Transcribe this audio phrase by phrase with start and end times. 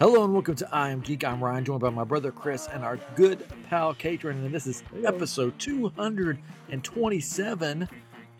[0.00, 1.24] Hello and welcome to I Am Geek.
[1.24, 4.84] I'm Ryan, joined by my brother Chris and our good pal Katrin, and this is
[5.04, 7.88] episode 227,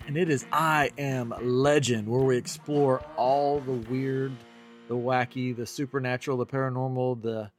[0.06, 4.30] and it is I Am Legend, where we explore all the weird,
[4.86, 7.50] the wacky, the supernatural, the paranormal, the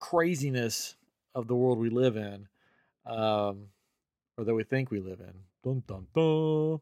[0.00, 0.96] craziness
[1.36, 2.48] of the world we live in,
[3.06, 3.68] um,
[4.36, 5.34] or that we think we live in.
[5.62, 6.80] Dun dun dun.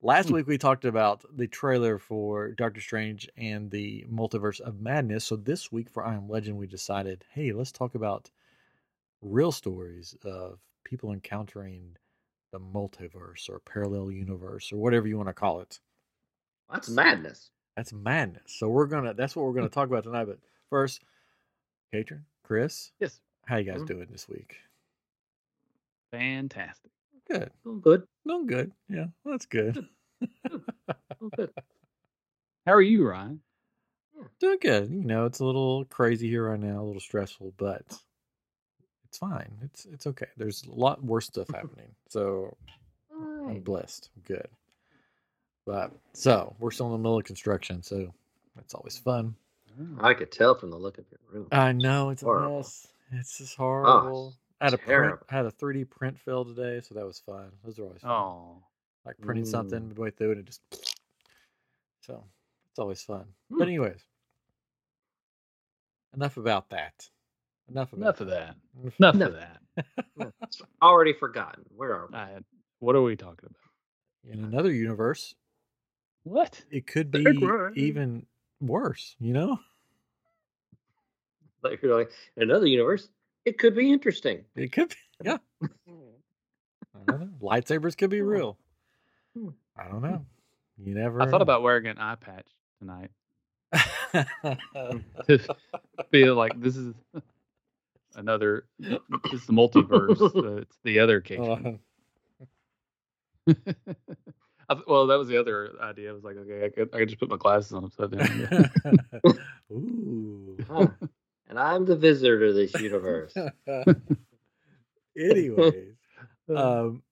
[0.00, 0.34] Last Hmm.
[0.34, 5.24] week we talked about the trailer for Doctor Strange and the Multiverse of Madness.
[5.24, 8.30] So this week for I Am Legend, we decided, hey, let's talk about
[9.20, 11.96] real stories of people encountering
[12.52, 15.80] the multiverse or parallel universe or whatever you want to call it.
[16.70, 17.50] That's madness.
[17.76, 18.52] That's madness.
[18.52, 20.24] So we're gonna that's what we're gonna talk about tonight.
[20.26, 20.38] But
[20.70, 21.02] first,
[21.92, 23.20] Katrin, Chris, Yes.
[23.46, 23.86] how you guys Mhm.
[23.86, 24.56] doing this week?
[26.10, 26.90] Fantastic.
[27.28, 27.52] Good.
[27.64, 28.08] Doing good.
[28.28, 28.72] Doing good.
[28.90, 29.78] Yeah, well, that's good.
[32.66, 33.40] How are you, Ryan?
[34.40, 34.90] Doing good.
[34.90, 37.82] You know, it's a little crazy here right now, a little stressful, but
[39.06, 39.50] it's fine.
[39.64, 40.26] It's it's okay.
[40.36, 41.94] There's a lot worse stuff happening.
[42.10, 42.56] So
[43.46, 43.64] I'm Alright.
[43.64, 44.10] blessed.
[44.26, 44.48] Good.
[45.66, 48.12] But so we're still in the middle of construction, so
[48.58, 49.34] it's always fun.
[49.80, 51.48] Oh, I could tell from the look of your room.
[51.52, 52.58] I know it's a Horrible.
[52.58, 52.86] mess.
[53.12, 54.34] It's just horrible.
[54.60, 55.18] I had a print.
[55.30, 57.50] I had a 3D print fail today, so that was fun.
[57.64, 58.10] Those are always fun.
[58.10, 58.62] Oh,
[59.06, 59.88] like printing something Mm.
[59.88, 60.60] midway through and it just
[62.00, 62.24] so
[62.70, 63.24] it's always fun.
[63.50, 63.58] Hmm.
[63.58, 64.00] But anyways,
[66.14, 67.08] enough about that.
[67.70, 68.56] Enough about enough of that.
[68.98, 69.34] Enough- Enough of
[70.16, 70.32] that.
[70.42, 71.64] It's already forgotten.
[71.76, 72.18] Where are we?
[72.80, 74.32] What are we talking about?
[74.34, 75.34] In another universe,
[76.24, 76.60] What?
[76.70, 77.24] it could be
[77.76, 78.26] even
[78.60, 79.14] worse.
[79.20, 79.60] You know,
[81.62, 83.08] Like you're like another universe.
[83.48, 84.44] It could be interesting.
[84.56, 84.90] it could.
[84.90, 87.28] Be, yeah, I don't know.
[87.40, 88.26] lightsabers could be Hmm.
[88.26, 88.58] real.
[89.36, 89.48] Hmm.
[89.76, 90.26] I don't know.
[90.76, 91.22] You never.
[91.22, 91.42] I thought know.
[91.42, 92.46] about wearing an eye patch
[92.78, 93.10] tonight
[95.26, 95.40] to
[96.10, 96.94] feel like this is
[98.16, 98.66] another.
[98.78, 98.98] This
[99.32, 100.20] is the multiverse.
[100.36, 101.80] uh, it's the other occasion.
[103.48, 103.54] Uh,
[104.70, 106.10] I th- well, that was the other idea.
[106.10, 108.70] I was like, okay, I could, I could just put my glasses on upside down.
[109.72, 110.58] Ooh.
[110.68, 110.88] Huh.
[111.48, 113.34] And I'm the visitor to this universe.
[115.18, 115.94] Anyways,
[116.56, 117.02] um,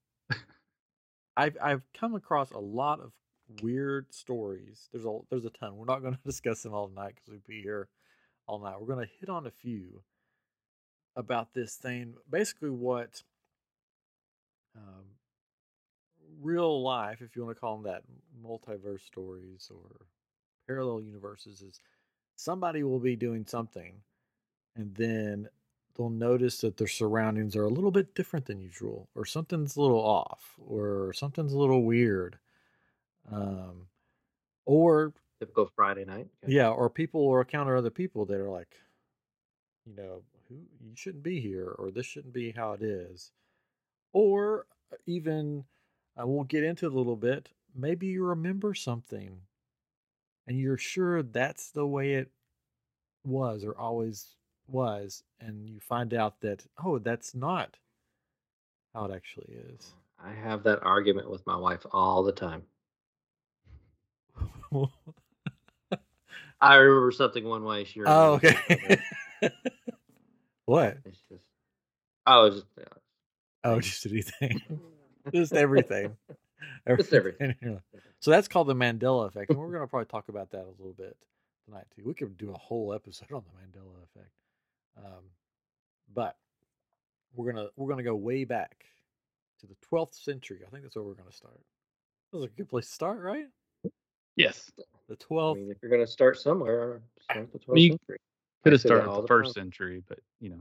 [1.36, 3.12] I've I've come across a lot of
[3.62, 4.88] weird stories.
[4.92, 5.76] There's a there's a ton.
[5.76, 7.88] We're not going to discuss them all tonight because we'd be here
[8.46, 8.80] all night.
[8.80, 10.02] We're going to hit on a few
[11.16, 12.14] about this thing.
[12.30, 13.22] Basically, what
[14.76, 15.04] um,
[16.40, 18.02] real life, if you want to call them that,
[18.44, 20.06] multiverse stories or
[20.66, 21.80] parallel universes, is
[22.36, 23.94] somebody will be doing something,
[24.76, 25.48] and then
[25.96, 29.80] they'll notice that their surroundings are a little bit different than usual, or something's a
[29.80, 32.38] little off, or something's a little weird.
[33.30, 33.86] Um,
[34.64, 36.28] or Typical Friday night.
[36.46, 38.74] yeah, or people or encounter other people that are like,
[39.84, 43.32] you know, who you shouldn't be here, or this shouldn't be how it is,
[44.12, 44.66] or
[45.06, 45.64] even
[46.20, 47.50] uh, we'll get into it a little bit.
[47.74, 49.40] Maybe you remember something,
[50.46, 52.30] and you're sure that's the way it
[53.24, 54.36] was or always
[54.68, 57.76] was, and you find out that oh, that's not
[58.94, 59.92] how it actually is.
[60.20, 62.62] Oh, I have that argument with my wife all the time.
[66.60, 67.84] I remember something one way.
[67.84, 68.98] She oh, okay.
[70.64, 70.98] what?
[71.04, 71.44] It's just.
[72.26, 72.66] Oh, just.
[73.64, 74.60] Oh, just anything.
[75.34, 76.16] just everything.
[76.88, 77.54] Just everything.
[77.62, 77.80] in.
[78.20, 80.74] So that's called the Mandela effect, and we're going to probably talk about that a
[80.78, 81.16] little bit
[81.66, 82.02] tonight too.
[82.04, 84.32] We could do a whole episode on the Mandela effect,
[84.96, 85.24] um,
[86.14, 86.36] but
[87.34, 88.86] we're gonna we're gonna go way back
[89.60, 90.60] to the 12th century.
[90.66, 91.58] I think that's where we're going to start.
[92.30, 93.46] That was a good place to start, right?
[94.36, 94.70] yes,
[95.08, 95.56] The I 12th.
[95.56, 98.18] mean, if you're going to start somewhere, start the 12th mean, century.
[98.64, 99.64] could have started all the the first time.
[99.64, 100.60] century, but you know,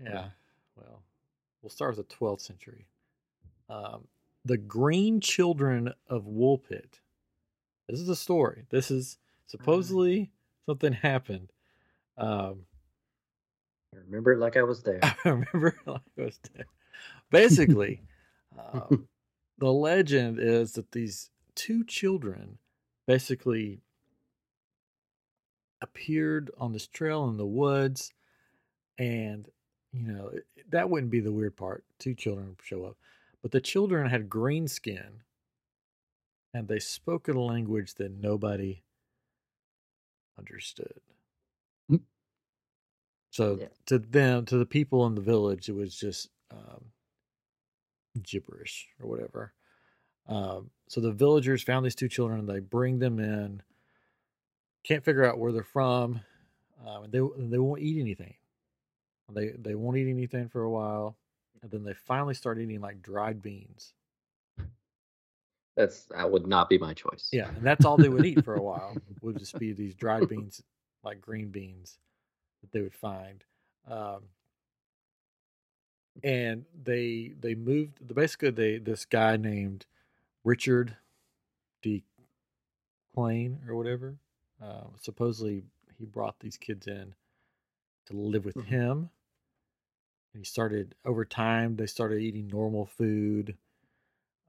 [0.00, 0.28] Yeah.
[0.76, 1.02] Well,
[1.62, 2.86] we'll start with the 12th century.
[3.68, 4.06] Um,
[4.44, 7.00] the Green Children of Woolpit.
[7.88, 8.66] This is a story.
[8.70, 10.30] This is supposedly
[10.64, 11.50] something happened.
[12.16, 12.66] Um,
[13.94, 15.00] I remember it like I was there.
[15.02, 16.66] I remember like it was dead.
[17.30, 18.02] Basically,
[18.58, 19.08] um,
[19.58, 22.58] the legend is that these two children
[23.06, 23.80] basically
[25.80, 28.12] appeared on this trail in the woods,
[28.98, 29.48] and
[29.92, 30.30] you know
[30.70, 31.84] that wouldn't be the weird part.
[31.98, 32.96] Two children show up,
[33.42, 35.22] but the children had green skin,
[36.52, 38.82] and they spoke in a language that nobody
[40.38, 41.00] understood.
[43.38, 43.68] So Yeah.
[43.86, 46.86] to them, to the people in the village, it was just um,
[48.20, 49.54] gibberish or whatever.
[50.26, 52.46] Um, so the villagers found these two children.
[52.46, 53.62] They bring them in.
[54.82, 56.20] Can't figure out where they're from.
[56.84, 58.34] um, and they they won't eat anything.
[59.32, 61.16] They they won't eat anything for a while,
[61.62, 63.94] and then they finally start eating like dried beans.
[65.76, 67.28] That's that would not be my choice.
[67.30, 68.96] Yeah, and that's all they would eat for a while.
[69.20, 70.60] Would just be these dried beans,
[71.04, 71.98] like green beans,
[72.60, 73.44] that they would find.
[73.88, 74.22] Um,
[76.22, 78.06] and they they moved.
[78.14, 79.86] Basically, they this guy named
[80.44, 80.96] Richard
[81.82, 82.04] D.
[83.14, 84.16] Plain or whatever.
[84.62, 85.64] Uh, supposedly,
[85.98, 87.14] he brought these kids in
[88.06, 88.64] to live with Mhm.
[88.66, 89.10] him.
[90.34, 91.76] And he started over time.
[91.76, 93.56] They started eating normal food,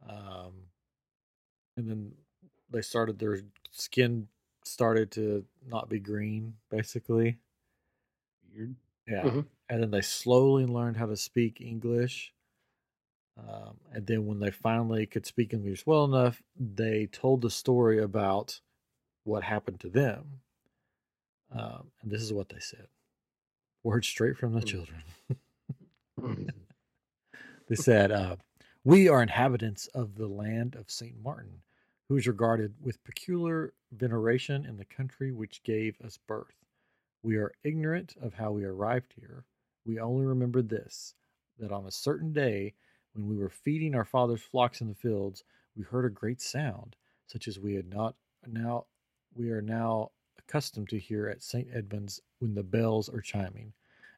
[0.07, 0.69] um,
[1.77, 2.17] and then
[2.69, 3.41] they started their
[3.71, 4.27] skin
[4.63, 7.39] started to not be green, basically.
[8.59, 8.75] Weird.
[9.07, 9.47] Yeah, Mhm.
[9.69, 12.33] and then they slowly learned how to speak English.
[13.37, 17.97] Um, and then when they finally could speak English well enough, they told the story
[17.99, 18.59] about
[19.23, 20.41] what happened to them.
[21.51, 22.89] Um, and this is what they said.
[23.81, 24.65] Words straight from the Hmm.
[24.67, 25.03] children.
[26.19, 26.53] Mm.
[27.67, 28.37] They said, uh,
[28.83, 31.15] We are inhabitants of the land of St.
[31.21, 31.61] Martin,
[32.07, 36.58] who is regarded with peculiar veneration in the country which gave us birth.
[37.21, 39.45] We are ignorant of how we arrived here.
[39.85, 41.15] We only remember this
[41.57, 42.73] that on a certain day,
[43.13, 45.43] when we were feeding our father's flocks in the fields,
[45.75, 46.95] we heard a great sound,
[47.27, 48.15] such as we had not
[48.47, 48.87] now
[49.33, 51.67] we are now accustomed to hear at St.
[51.73, 53.73] Edmund's when the bells are chiming.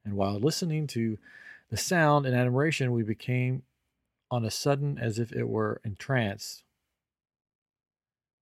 [0.05, 1.17] And while listening to
[1.69, 3.63] the sound and admiration, we became
[4.31, 6.63] on a sudden as if it were entranced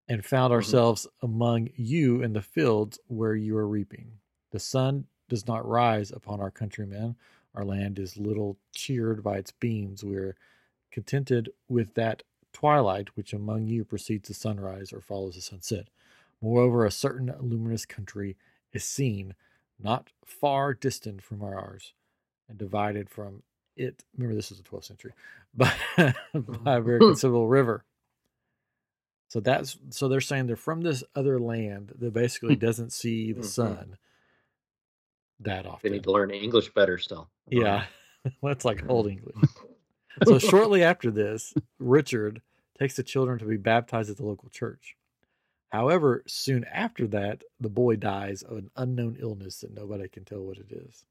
[0.09, 0.55] and found Mhm.
[0.55, 4.19] ourselves among you in the fields where you are reaping.
[4.51, 7.15] The sun does not rise upon our countrymen.
[7.55, 10.03] Our land is little cheered by its beams.
[10.03, 10.35] We are
[10.91, 15.87] contented with that twilight which among you precedes the sunrise or follows the sunset.
[16.41, 18.37] Moreover, a certain luminous country
[18.73, 19.35] is seen
[19.79, 21.93] not far distant from ours
[22.47, 23.43] and divided from
[23.75, 24.03] it.
[24.17, 25.13] Remember, this is the 12th century,
[25.53, 25.71] by,
[26.33, 27.83] by a very considerable river.
[29.29, 33.41] So that's so they're saying they're from this other land that basically doesn't see the
[33.41, 33.45] Mhm.
[33.45, 33.97] sun
[35.41, 35.91] that They often.
[35.93, 37.29] need to learn English better still.
[37.47, 37.85] Yeah,
[38.43, 39.35] that's like old English.
[40.25, 42.41] So shortly after this, Richard
[42.77, 44.95] takes the children to be baptized at the local church.
[45.71, 50.41] However, soon after that, the boy dies of an unknown illness that nobody can tell
[50.41, 51.05] what it is.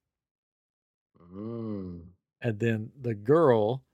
[1.33, 2.01] Mm.
[2.43, 3.85] And then the girl,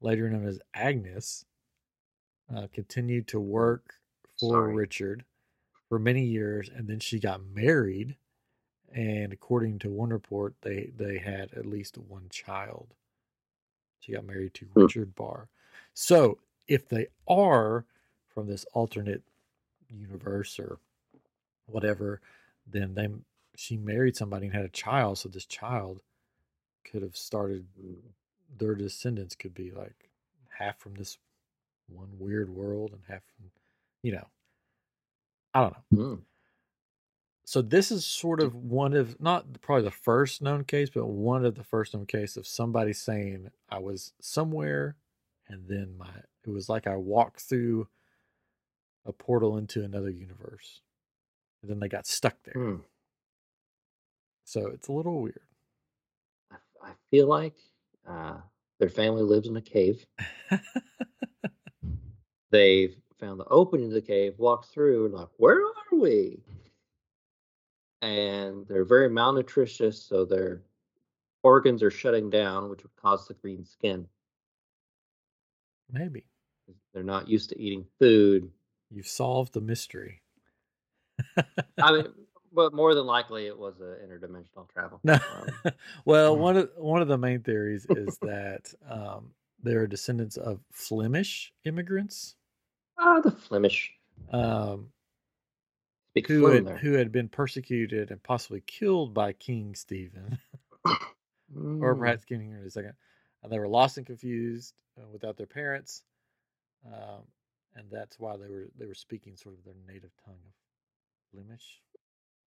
[0.00, 1.44] later known as Agnes,
[2.54, 3.94] uh, continued to work
[4.38, 4.74] for Sorry.
[4.74, 5.24] Richard
[5.88, 8.16] for many years, and then she got married.
[8.94, 12.88] And according to one report, they they had at least one child.
[14.00, 14.82] She got married to Hmm.
[14.82, 15.48] Richard Barre.
[15.94, 16.38] So
[16.68, 17.86] if they are
[18.28, 19.22] from this alternate
[19.88, 20.78] universe or
[21.66, 22.20] whatever,
[22.66, 23.08] then they
[23.56, 25.18] she married somebody and had a child.
[25.18, 26.00] So this child
[26.84, 27.96] could have started Mm.
[28.58, 30.10] their descendants could be like
[30.58, 31.18] half from this
[31.88, 33.50] one weird world and half from
[34.02, 34.26] you know
[35.54, 36.20] i don't know Mm.
[37.44, 41.44] So this is sort of one of not probably the first known case but one
[41.44, 44.96] of the first known case of somebody saying i was somewhere
[45.48, 46.08] and then my
[46.46, 47.86] it was like i walked through
[49.06, 50.80] a portal into another universe
[51.62, 52.80] and then they got stuck there Mm.
[54.44, 55.40] so it's a little weird
[56.50, 56.56] I,
[56.88, 57.54] I feel like
[58.08, 58.36] uh,
[58.78, 60.04] their family lives in a cave.
[62.50, 66.42] They've found the opening to the cave, walked through, and like, where are we?
[68.04, 70.60] And they're very malnutritious, so their
[71.42, 74.06] organs are shutting down, which would cause the green skin.
[75.90, 76.26] maybe
[76.92, 78.50] They're not used to eating food.
[78.90, 80.20] you've solved the mystery
[81.82, 82.06] I mean,
[82.52, 85.00] but more than likely, it was an interdimensional travel.
[85.04, 85.14] No.
[85.14, 85.72] Um,
[86.04, 86.40] well, Mm.
[86.40, 89.30] one of one of the main theories is that um,
[89.62, 92.36] they're descendants of Flemish immigrants
[92.98, 93.92] ah, the Flemish
[94.30, 94.88] um,
[96.14, 100.38] speak who had who had been persecuted and possibly killed by King Stephen,
[100.84, 101.98] or Mm.
[101.98, 102.90] perhaps King Henry II,
[103.42, 106.02] and they were lost and confused uh, without their parents,
[106.86, 107.24] um,
[107.74, 110.52] and that's why they were they were speaking sort of their native tongue of
[111.32, 111.80] Flemish.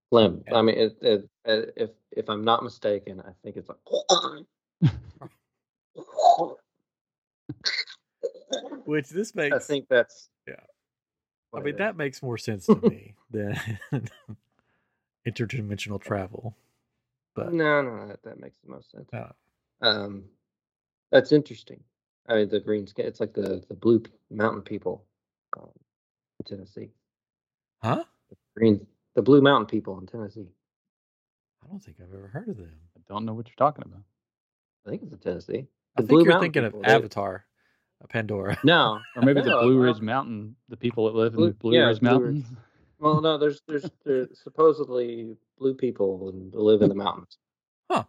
[0.10, 0.44] Flem.
[0.54, 3.80] I mean, it, it, it, if if I'm not mistaken, I think it's like.
[8.86, 10.30] Which this makes I think that's.
[10.48, 10.56] Yeah.
[11.58, 13.60] I mean, that makes more sense to me than
[15.28, 16.56] interdimensional travel.
[17.36, 19.10] But No, no, that, that makes the most sense.
[19.14, 19.32] uh,
[19.82, 20.26] Um,
[21.12, 21.84] that's interesting.
[22.28, 23.06] I mean, the green skin.
[23.06, 25.06] It's like the the blue mountain people,
[25.58, 25.70] um,
[26.40, 26.90] in Tennessee.
[27.82, 28.04] huh?
[28.30, 28.86] The Green,
[29.16, 30.50] the blue mountain people in Tennessee.
[31.64, 32.74] I don't think I've ever heard of them.
[32.98, 34.04] I don't know what you're talking about.
[34.86, 35.68] I think it's in Tennessee.
[35.98, 37.46] I think Blue you're Mountain thinking people, of Avatar,
[38.10, 38.58] Pandora.
[38.64, 41.48] No, Or maybe the No, Blue well- Ridge Mountain, the people that live in Blue-
[41.50, 42.44] the Blue yeah, Ridge Blue Ridge.
[43.00, 43.38] Well, no.
[43.38, 47.38] There's there's there's supposedly blue people and live in the mountains.
[47.90, 48.04] Huh.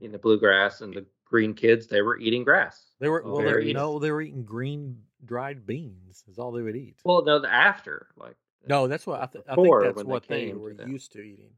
[0.00, 2.92] in the bluegrass and the green kids, they were eating grass.
[3.00, 3.38] They were well.
[3.38, 6.24] They, very- no, they were eating green dried beans.
[6.30, 6.96] Is all they would eat.
[7.04, 9.80] Well, no, the after like no, that's what I, th- I think.
[9.80, 10.90] That's when they what they were them.
[10.90, 11.52] used to eating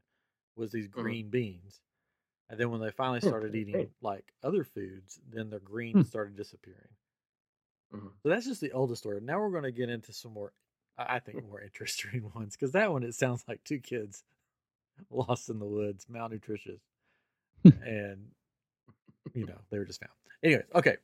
[0.55, 0.91] was these Mhm.
[0.93, 1.79] green beans.
[2.49, 6.01] And then when they finally Hmm, started eating like other foods, then their green Hmm.
[6.01, 6.89] started disappearing.
[7.93, 8.11] Mhm.
[8.23, 9.19] So that's just the oldest story.
[9.21, 10.51] Now we're going to get into some more,
[10.97, 14.23] I I think, more interesting ones because that one it sounds like two kids
[15.09, 16.81] lost in the woods, malnutritious,
[17.63, 18.31] and
[19.33, 20.11] you know they were just found.
[20.43, 20.97] Anyways, okay,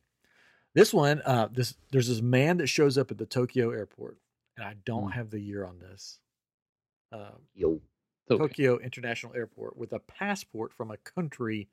[0.77, 4.17] this one, uh, this there's this man that shows up at the Tokyo airport,
[4.55, 5.09] and I don't Hmm.
[5.17, 6.19] have the year on this.
[7.11, 7.81] Um, yo.
[8.29, 8.37] Okay.
[8.37, 11.69] Tokyo International Airport with a passport from a country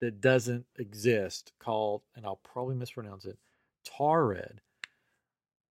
[0.00, 3.38] that doesn't exist called, and I'll probably mispronounce it,
[3.86, 4.58] Taured.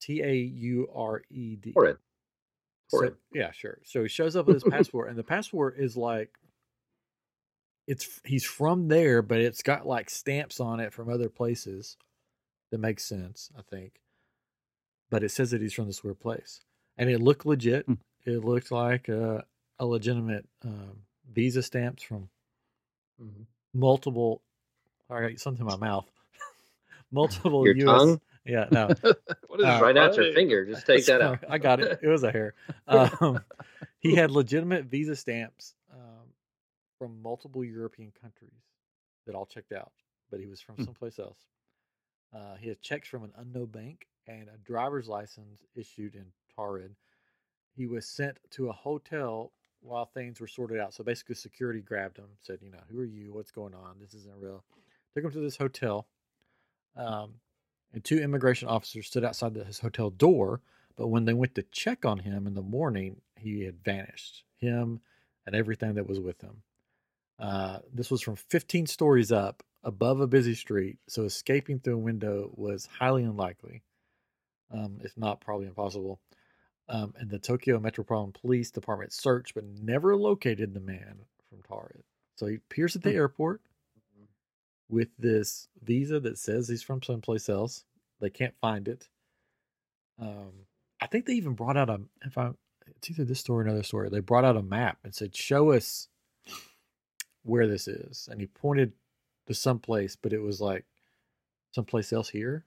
[0.02, 1.74] T A U R E D.
[1.74, 1.98] Horrid.
[2.90, 3.80] So, yeah, sure.
[3.84, 6.38] So he shows up with his passport, and the passport is like,
[7.86, 11.98] it's he's from there, but it's got like stamps on it from other places.
[12.74, 14.02] That makes sense, I think.
[15.12, 16.60] But it says that he's from this weird place,
[16.98, 17.86] and it looked legit.
[17.86, 17.94] Hmm.
[18.26, 19.46] It looked like a,
[19.78, 22.30] a legitimate um, visa stamps from
[23.22, 23.46] Mhm.
[23.76, 24.42] multiple.
[25.08, 26.10] I got something in my mouth.
[27.12, 28.02] multiple Your U.S.
[28.02, 28.22] tongue?
[28.44, 28.88] Yeah, no.
[29.48, 30.66] what is Uh, right out your finger.
[30.66, 31.44] Just take that out.
[31.48, 32.00] I got it.
[32.02, 32.56] It was a hair.
[32.88, 33.40] Um,
[34.00, 36.26] he had legitimate visa stamps um,
[36.98, 38.64] from multiple European countries
[39.28, 39.92] that all checked out,
[40.32, 40.86] but he was from Hmm.
[40.86, 41.38] someplace else.
[42.34, 46.26] Uh, he has checks from an unknown bank and a driver's license issued in
[46.58, 46.96] Taured.
[47.76, 50.94] He was sent to a hotel while things were sorted out.
[50.94, 53.34] So basically, security grabbed him, said, "You know, who are you?
[53.34, 54.00] What's going on?
[54.00, 54.64] This isn't real."
[55.14, 56.08] Took him to this hotel.
[56.96, 57.36] Um,
[57.92, 60.62] and two immigration officers stood outside his hotel door.
[60.96, 64.44] But when they went to check on him in the morning, he had vanished.
[64.58, 65.02] Him
[65.46, 66.64] and everything that was with him.
[67.40, 72.00] Uh, this was from 15 stories up above a busy street, so escaping through a
[72.00, 73.84] window was highly unlikely,
[74.72, 76.20] um, if not probably impossible.
[76.90, 82.04] Um, and the Tokyo Metropolitan Police Department searched but never located the man from Taured.
[82.36, 83.16] So he appears at the Hmm.
[83.16, 83.62] airport
[84.90, 87.86] with this visa that says he's from someplace else.
[88.20, 89.08] They can't find it.
[90.20, 90.68] Um,
[91.02, 92.52] I think they even brought out a if I
[92.88, 94.10] it's either this story or another story.
[94.10, 96.10] They brought out a map and said, "Show us
[97.44, 98.94] where this is," and he pointed
[99.48, 100.86] to someplace, but it was like
[101.72, 102.66] someplace else here.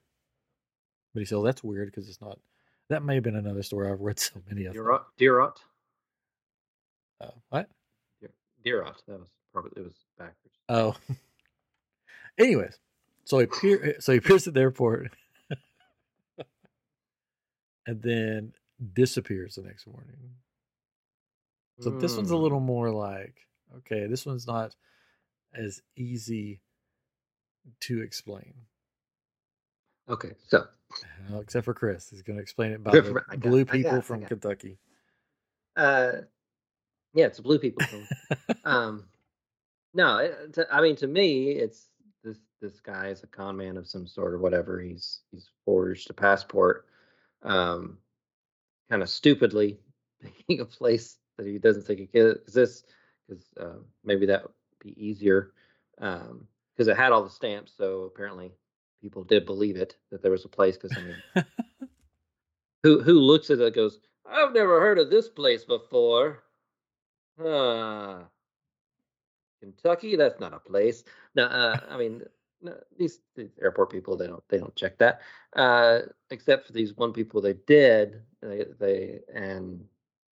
[1.14, 2.38] But he said, "Oh, that's weird because it's not."
[2.88, 3.90] That may have been another story.
[3.90, 4.75] I've read so many of.
[4.75, 5.04] Deerot.
[5.18, 5.56] Deerot.
[7.21, 7.68] Uh, what?
[8.64, 8.97] Deerot.
[9.06, 10.56] That was probably it was backwards.
[10.68, 10.97] Oh.
[12.38, 12.78] Anyways,
[13.25, 15.11] so he appear so he appears at the airport
[17.87, 18.52] and then
[18.92, 20.16] disappears the next morning.
[21.80, 22.42] So this one's a Hmm.
[22.42, 23.37] little more like,
[23.78, 24.75] okay, this one's not
[25.54, 26.61] as easy
[27.80, 28.54] to explain.
[30.08, 30.66] Okay, so
[31.28, 33.96] Well, except for Chris, he's going to explain it by the for- blue it, people
[33.96, 34.25] it, from.
[34.25, 34.78] Kentucky.
[35.76, 36.12] uh,
[37.14, 38.06] yeah, it's blue people thing.
[38.64, 39.04] um,
[39.94, 41.87] no, it, to, I mean to me, it's
[42.23, 44.80] this this guy is a con man of some sort or whatever.
[44.80, 46.87] He's he's forged a passport,
[47.42, 47.99] um,
[48.90, 49.80] kind of stupidly
[50.23, 52.85] picking a place that he doesn't think exists
[53.26, 55.52] because uh, maybe that would be easier
[56.76, 57.73] because it had all the stamps.
[57.76, 58.52] So apparently,
[59.00, 60.76] people did believe it that there was a place.
[60.76, 61.45] Because I mean,
[62.83, 66.42] who who looks at it and goes, "I've never heard of this place before."
[67.38, 68.25] Ah,
[69.61, 71.04] Kentucky, that's not a place.
[71.35, 72.23] No, uh, I mean,
[72.62, 75.21] no, these, these airport people, they don't they don't check that.
[75.54, 78.23] Uh, except for these one people, they did.
[78.42, 79.85] They they and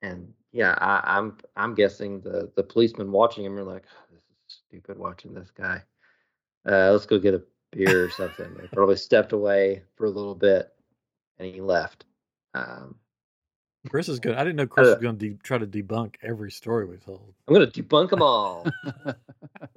[0.02, 4.22] and yeah, I, I'm I'm guessing the the policemen watching him are like, "Oh, this
[4.22, 5.82] is stupid watching this guy.
[6.68, 8.52] Uh, let's go get a beer or something.
[8.60, 10.72] they probably stepped away for a little bit,
[11.38, 12.04] and he left.
[12.54, 12.96] Um,
[13.88, 14.34] Chris is good.
[14.36, 16.96] I didn't know Chris Uh, was going to de- try to debunk every story we
[16.98, 17.32] told.
[17.48, 18.66] I'm gonna debunk them all.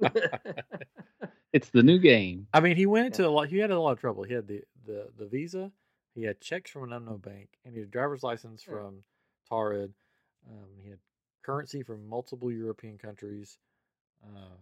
[1.52, 2.46] it's the new game.
[2.52, 3.48] I mean, he went into a lot.
[3.48, 4.24] He had a lot of trouble.
[4.24, 5.70] He had the the the visa.
[6.14, 9.02] He had checks from an unknown bank, and he had a driver's license from
[9.50, 9.92] Taured.
[10.48, 10.98] Um, he had
[11.42, 13.58] currency from multiple European countries.
[14.24, 14.58] Um,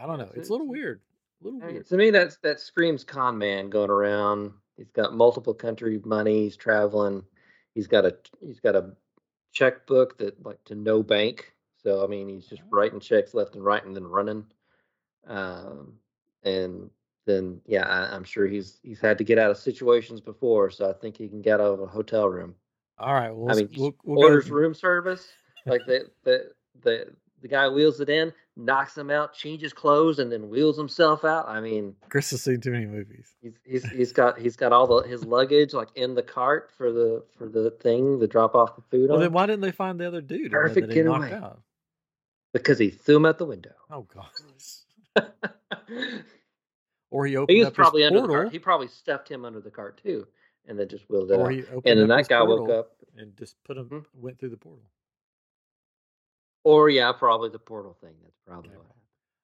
[0.00, 0.30] I don't know.
[0.34, 1.00] It's a little weird.
[1.40, 1.86] A little weird.
[1.88, 4.52] to me, that's that screams con man going around.
[4.76, 6.44] He's got multiple country money.
[6.44, 7.24] He's traveling.
[7.74, 8.92] He's got a he's got a
[9.52, 11.52] checkbook that like to no bank.
[11.82, 12.68] So I mean, he's just Oh.
[12.70, 14.44] writing checks left and right and then running.
[15.26, 15.94] Um,
[16.44, 16.90] and
[17.26, 20.70] then yeah, I, I'm sure he's he's had to get out of situations before.
[20.70, 22.54] So I think he can get out of a hotel room.
[22.98, 23.30] All right.
[23.34, 25.28] Well, I mean, we'll, we'll orders room service.
[25.66, 26.50] Like the the
[26.82, 27.06] the
[27.42, 31.48] the guy wheels it in, knocks him out, changes clothes, and then wheels himself out.
[31.48, 31.94] I mean.
[32.10, 33.34] Chris has seen too many movies.
[33.40, 36.92] He's he's he's got he's got all the his luggage like in the cart for
[36.92, 39.70] the for the thing to drop off the food Well, on then why didn't they
[39.72, 40.50] find the other dude?
[40.52, 41.42] Perfect that he knocked getaway.
[41.46, 41.60] out?
[42.52, 43.72] because he threw him out the window.
[43.90, 44.26] Oh god.
[47.10, 48.52] Or he opened he was up probably under the cart.
[48.52, 50.26] He probably stuffed him under the cart too,
[50.66, 51.52] and then just wheeled it or out.
[51.52, 54.04] he opened And then that guy woke up, and just put him Mhm.
[54.14, 54.84] went through the portal.
[56.64, 58.14] Or yeah, probably the portal thing.
[58.22, 58.76] That's probably Yeah.
[58.76, 59.02] what happened.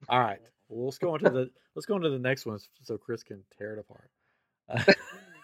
[0.08, 0.40] All right.
[0.70, 3.74] Well, let's go into the let's go into the next one so Chris can tear
[3.74, 4.10] it apart.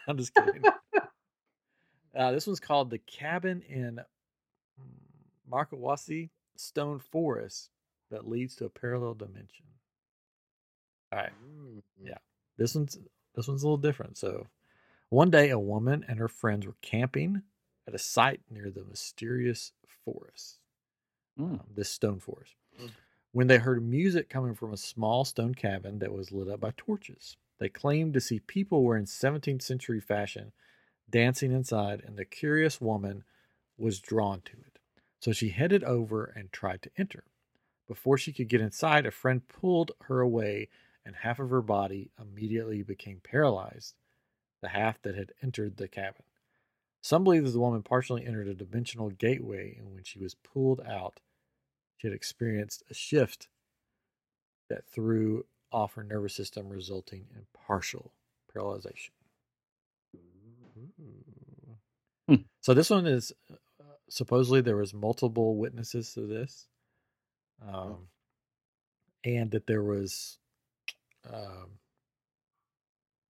[0.09, 0.63] I'm just kidding.
[2.17, 4.01] Uh, this one's called the cabin in
[5.51, 7.69] Markawasi Stone Forest
[8.11, 9.67] that leads to a parallel dimension.
[11.13, 11.33] All right.
[11.47, 11.83] Mm.
[12.03, 12.19] Yeah.
[12.57, 12.99] This one's
[13.35, 14.17] this one's a little different.
[14.17, 14.47] So,
[15.11, 17.43] one day, a woman and her friends were camping
[17.87, 19.73] at a site near the mysterious
[20.05, 20.60] forest
[21.41, 21.53] Mm.
[21.53, 22.55] um, this stone forest.
[22.81, 22.91] Mm.
[23.33, 26.73] When they heard music coming from a small stone cabin that was lit up by
[26.77, 30.53] torches, they claimed to see people wearing 17th century fashion
[31.09, 33.25] dancing inside, and the curious woman
[33.77, 34.79] was drawn to it.
[35.21, 37.25] So she headed over and tried to enter.
[37.87, 40.69] Before she could get inside, a friend pulled her away,
[41.05, 43.95] and half of her body immediately became paralyzed,
[44.61, 46.23] the half that had entered the cabin.
[47.03, 50.81] Some believe that the woman partially entered a dimensional gateway, and when she was pulled
[50.81, 51.21] out,
[52.01, 53.49] she had experienced a shift
[54.71, 58.13] that threw off her nervous system, resulting in partial
[58.55, 59.11] paralyzation.
[62.29, 62.37] Hmm.
[62.63, 63.57] So this one is uh,
[64.09, 66.69] supposedly there was multiple witnesses to this,
[67.67, 68.09] um,
[69.25, 70.39] and that there was
[71.31, 71.73] um,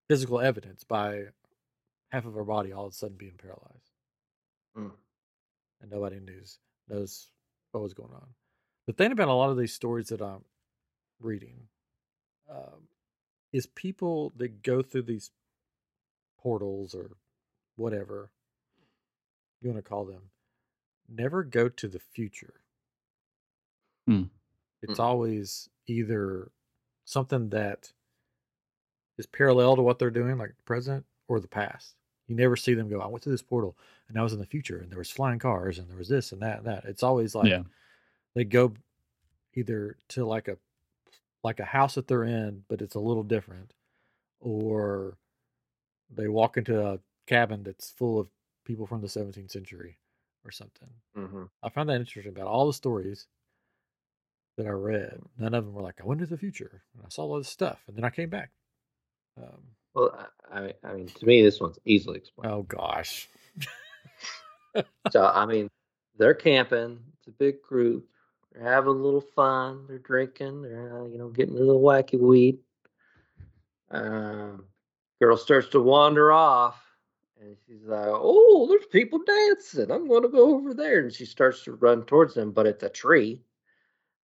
[0.09, 1.25] physical evidence by
[2.13, 3.91] half of her body all of a sudden being paralyzed,
[4.77, 4.93] Mm.
[5.81, 7.29] and nobody knows knows
[7.73, 8.29] what was going on.
[8.87, 10.45] The thing about a lot of these stories that I'm
[11.21, 11.69] reading
[12.51, 12.89] um,
[13.53, 15.31] is people that go through these
[16.39, 17.11] portals or
[17.77, 18.31] whatever
[19.61, 20.31] you want to call them
[21.09, 22.55] never go to the future.
[24.07, 24.25] Hmm.
[24.83, 25.03] It's Hmm.
[25.03, 26.51] always either
[27.05, 27.93] something that
[29.19, 31.95] is parallel to what they're doing, like the present, or the past.
[32.27, 33.77] You never see them go, I went to this portal
[34.09, 36.33] and I was in the future and there was flying cars and there was this
[36.33, 36.85] and that and that.
[36.85, 37.63] It's always like yeah.
[38.35, 38.75] They go
[39.55, 40.57] either to like a
[41.43, 43.73] like a house that they're in, but it's a little different,
[44.41, 45.17] or
[46.15, 48.29] they walk into a cabin that's full of
[48.65, 49.97] people from the 17th century
[50.45, 50.89] or something.
[51.17, 51.49] Mhm.
[51.63, 53.27] I found that interesting about all the stories
[54.57, 55.21] that I read.
[55.39, 57.49] None of them were like, I went to the future and I saw all this
[57.49, 58.51] stuff and then I came back.
[59.39, 59.63] Um,
[59.95, 62.53] Well, I, I I mean, to me, this one's easily explained.
[62.53, 63.29] oh gosh.
[65.11, 65.69] So I mean,
[66.17, 67.01] they're camping.
[67.19, 68.09] It's a big group.
[68.53, 69.87] They're having a little fun.
[69.89, 70.63] They're drinking.
[70.63, 72.59] They're uh, you know getting a little wacky weed.
[73.91, 74.65] Um,
[75.21, 76.83] Girl starts to wander off,
[77.41, 79.91] and she's like, "Oh, there's people dancing.
[79.91, 82.83] I'm going to go over there." And she starts to run towards them, but it's
[82.83, 83.43] a tree.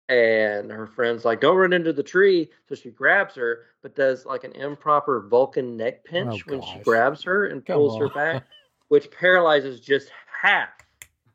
[0.08, 4.24] And her friend's like, "Don't run into the tree." So she grabs her, but does
[4.24, 8.08] like an improper Vulcan neck pinch Oh, when she grabs her and Come pulls her
[8.08, 8.44] back,
[8.88, 10.75] which paralyzes just half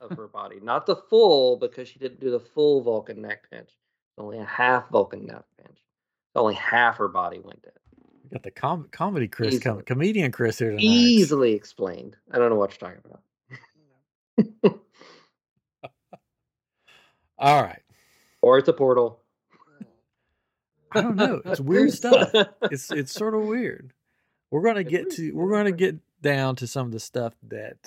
[0.02, 3.70] of her body, not the full, because she didn't do the full Vulcan neck pinch.
[4.18, 5.78] Only a half Vulcan neck pinch.
[6.36, 7.74] Only half her body went dead.
[8.24, 10.84] We got the com- comedy Chris, com- comedian Chris here tonight.
[10.84, 12.16] Easily explained.
[12.32, 13.22] I don't know what you're talking about.
[17.38, 17.82] All right.
[18.42, 19.20] Or it's a portal.
[20.94, 21.42] I don't know.
[21.46, 22.32] It's weird stuff.
[22.64, 23.94] It's it's sort of weird.
[24.52, 27.78] We're gonna get to we're gonna get down to some of the stuff that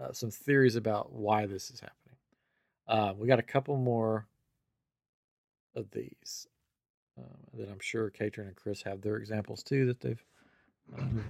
[0.00, 2.16] uh, some theories about why this is happening.
[2.86, 4.26] Uh, we got a couple more
[5.74, 6.46] of these
[7.18, 10.24] um, that I'm sure Katrin and Chris have their examples too that they've
[10.96, 11.24] um,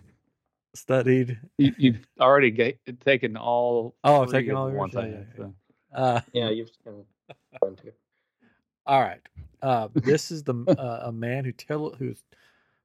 [0.74, 1.38] studied.
[1.58, 3.94] You, you've already ga- taken all.
[4.04, 4.92] Oh, I've taken all the yours?
[4.94, 5.54] Yeah, yeah, so.
[5.94, 7.92] Uh, yeah, you've kind of fun too.
[8.86, 9.20] All right.
[9.62, 12.24] Uh, this is the uh, a man who tele who's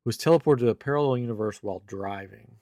[0.05, 2.55] was teleported to a parallel universe while driving.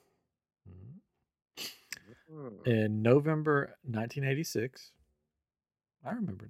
[2.38, 2.70] Hmm.
[2.70, 4.92] in November 1986.
[6.06, 6.46] I remember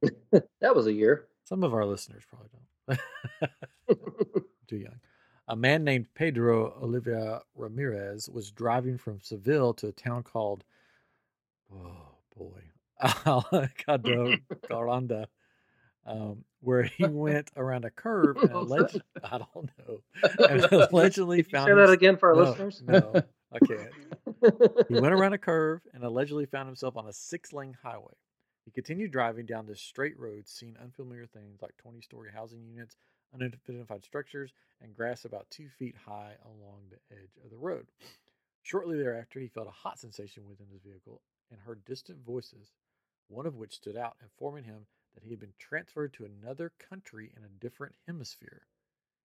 [0.00, 0.48] 1986.
[0.60, 1.26] that was a year.
[1.44, 3.00] Some of our listeners probably don't.
[4.68, 5.00] Too young.
[5.48, 10.62] A man named Pedro Oliva Ramirez was driving from Seville to a town called,
[11.72, 12.60] oh boy,
[13.02, 14.38] Alcado
[14.70, 15.26] Garanda,
[16.06, 20.00] um, where he went around a curve and alleged, I don't know,
[20.92, 22.82] allegedly found say that again for our No, listeners?
[22.86, 24.88] No, I can't.
[24.88, 28.14] He went around a curve and allegedly found himself on a six lane highway.
[28.64, 32.96] He continued driving down this straight road, seeing unfamiliar things like 20 story housing units,
[33.32, 37.86] unidentified structures, and grass about two feet high along the edge of the road.
[38.62, 42.72] Shortly thereafter, he felt a hot sensation within his vehicle and heard distant voices,
[43.28, 47.32] one of which stood out, informing him that he had been transferred to another country
[47.34, 48.66] in a different hemisphere.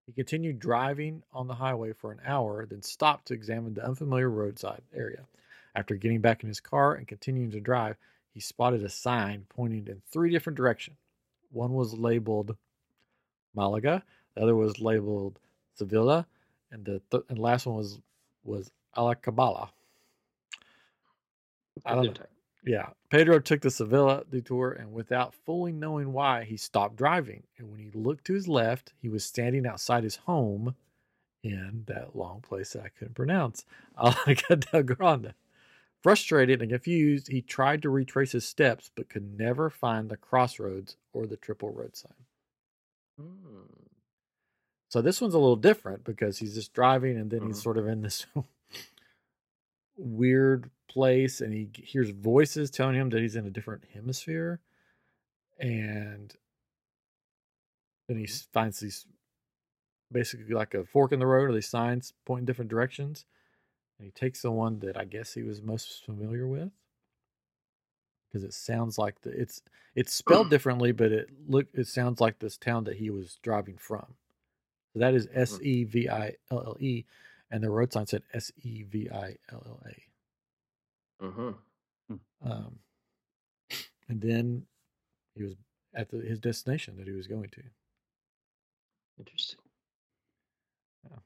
[0.06, 4.30] He continued driving on the highway for an hour, then stopped to examine the unfamiliar
[4.30, 5.26] roadside area.
[5.76, 7.96] After getting back in his car and continuing to drive,
[8.32, 10.98] he spotted a sign pointing in three different directions.
[11.52, 12.58] One was labeled
[13.56, 14.04] Malaga,
[14.36, 15.40] the other was labeled
[15.76, 16.28] Sevilla,
[16.72, 18.00] and the th- and last one was
[18.44, 19.70] was Alacabala.
[21.86, 22.26] I don't know.
[22.66, 27.44] Yeah, Pedro took the Sevilla detour, and without fully knowing why, he stopped driving.
[27.58, 30.76] And when he looked to his left, he was standing outside his home
[31.44, 33.66] in that long place that I couldn't pronounce,
[33.98, 35.34] Alca del Grande.
[36.02, 40.96] Frustrated and confused, he tried to retrace his steps, but could never find the crossroads
[41.14, 42.14] or the triple road sign.
[43.20, 43.64] Hmm.
[44.90, 47.64] So this one's a little different because he's just driving, and then he's Mhm.
[47.64, 48.26] sort of in this
[49.98, 54.60] weird place and he hears voices telling him that he's in a different hemisphere
[55.60, 56.36] and
[58.08, 58.52] then he mm-hmm.
[58.54, 59.06] finds these
[60.12, 63.26] basically like a fork in the road or these signs pointing different directions
[63.98, 66.70] and he takes the one that i guess he was most familiar with.
[68.32, 69.62] Because it sounds like the it's
[69.96, 70.50] it's spelled mm-hmm.
[70.52, 74.16] differently but it look it sounds like this town that he was driving from.
[74.94, 75.40] So that is mm-hmm.
[75.40, 77.06] s-e-v-i-l-l-e
[77.52, 80.13] and the road sign said E s-e-v-i-l-l-a
[81.24, 82.16] Mm-hmm.
[82.46, 82.80] um,
[84.10, 84.64] and then
[85.36, 85.54] he was
[85.96, 87.64] at the, his destination that he was going to.
[89.20, 89.60] Interesting.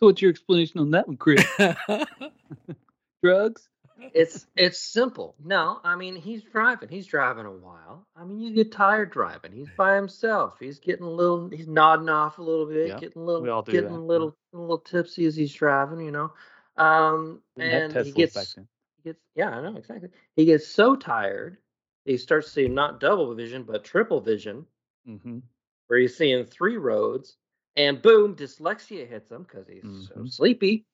[0.00, 1.46] So, what's your explanation on that one, Chris?
[3.22, 3.68] Drugs?
[4.12, 5.36] It's it's simple.
[5.42, 6.88] No, I mean he's driving.
[6.88, 8.06] He's driving a while.
[8.16, 9.52] I mean you get tired driving.
[9.52, 10.54] He's by himself.
[10.58, 11.48] He's getting a little.
[11.48, 12.88] He's nodding off a little bit.
[12.88, 13.42] Yeah, getting a little.
[13.42, 14.06] we all do getting that, a yeah.
[14.06, 16.00] little a little tipsy as he's driving.
[16.00, 16.32] You know.
[16.76, 18.66] Um, Didn't and he gets back then.
[18.66, 18.73] he
[19.04, 20.08] gets yeah I know exactly.
[20.36, 21.58] He gets so tired.
[22.04, 24.66] He starts seeing not double vision but triple vision,
[25.08, 25.38] Mm-hmm.
[25.86, 27.36] where he's seeing three roads.
[27.76, 30.30] And boom, dyslexia hits him because he's so Mhm.
[30.32, 30.86] sleepy,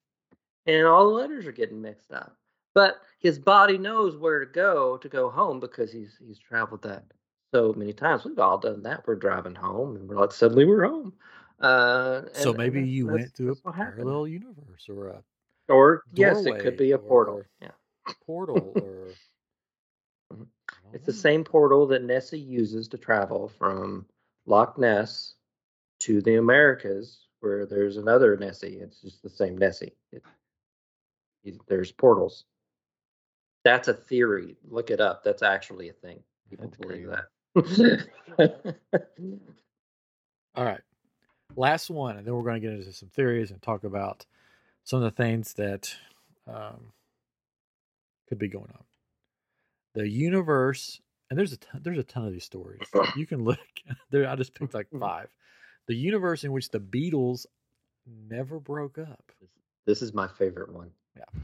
[0.66, 2.36] and all the letters are getting mixed up.
[2.74, 7.04] But his body knows where to go to go home because he's he's traveled that
[7.52, 8.24] so many times.
[8.24, 9.06] We've all done that.
[9.06, 11.12] We're driving home, and we're like, suddenly we're home.
[11.60, 13.96] Uh, so and- maybe and you went to a what happened.
[13.96, 15.24] parallel universe or a
[15.68, 17.42] or yes, it could be a portal.
[17.60, 17.72] Yeah,
[18.24, 19.08] portal or.
[20.32, 20.46] Mhm.
[20.84, 24.06] Don't it's the same portal that Nessie uses to travel from
[24.46, 25.34] Loch Ness
[26.00, 28.78] to the Americas, where there's another Nessie.
[28.78, 29.96] It's just the same Nessie.
[30.12, 30.22] It,
[31.44, 32.44] it- there's portals.
[33.64, 34.56] That's a theory.
[34.68, 35.22] Look it up.
[35.24, 36.22] That's actually a thing.
[36.48, 38.04] People That's believe crazy.
[38.36, 38.76] that.
[40.54, 40.80] All right.
[41.56, 44.24] last one, and then we're going to get into some theories and talk about
[44.84, 45.94] some of the things that
[46.46, 46.92] um,
[48.30, 48.84] could be going on.
[49.94, 52.80] The universe, and there's a ton, there's a ton of these stories.
[53.16, 53.58] You can look
[54.10, 54.26] there.
[54.26, 55.00] I just picked like mm-hmm.
[55.00, 55.28] five.
[55.88, 57.44] The universe in which the Beatles
[58.06, 59.32] never broke up.
[59.84, 60.92] This is my favorite one.
[61.16, 61.40] Yeah.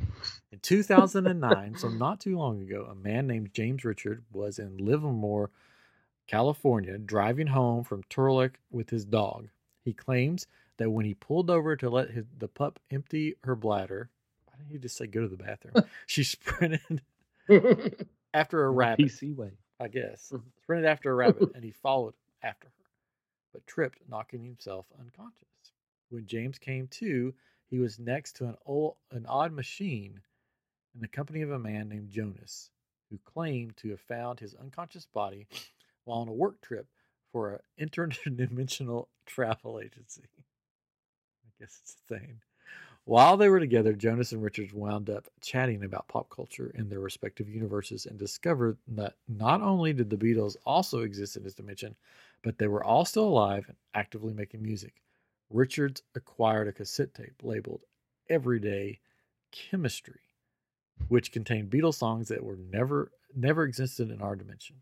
[0.52, 5.50] In 2009, so not too long ago, a man named James Richard was in Livermore,
[6.28, 9.48] California, driving home from Turlock with his dog.
[9.84, 10.46] He claims
[10.76, 14.10] that when he pulled over to let his, the pup empty her bladder,
[14.56, 15.84] why didn't he just say go to the bathroom?
[16.06, 17.02] she sprinted
[18.34, 19.06] after a rabbit.
[19.06, 19.52] PC way.
[19.78, 20.32] I guess.
[20.34, 20.42] Mhm.
[20.62, 22.84] Sprinted after a rabbit and he followed after her,
[23.52, 25.44] but tripped, knocking himself unconscious.
[26.08, 27.34] When James came to,
[27.68, 30.20] he was next to an old, an odd machine
[30.94, 32.70] in the company of a man named Jonas,
[33.10, 35.46] who claimed to have found his unconscious body
[36.04, 36.86] while on a work trip
[37.32, 40.22] for an interdimensional travel agency.
[41.44, 42.40] I guess it's a thing.
[43.06, 46.98] While they were together, Jonas and Richards wound up chatting about pop culture in their
[46.98, 51.94] respective universes and discovered that not only did the Beatles also exist in this dimension,
[52.42, 55.02] but they were all still alive and actively making music.
[55.50, 57.82] Richards acquired a cassette tape labeled
[58.28, 58.98] Everyday
[59.52, 60.18] Chemistry,
[61.06, 64.74] which contained Beatles songs that were never never existed in our dimension.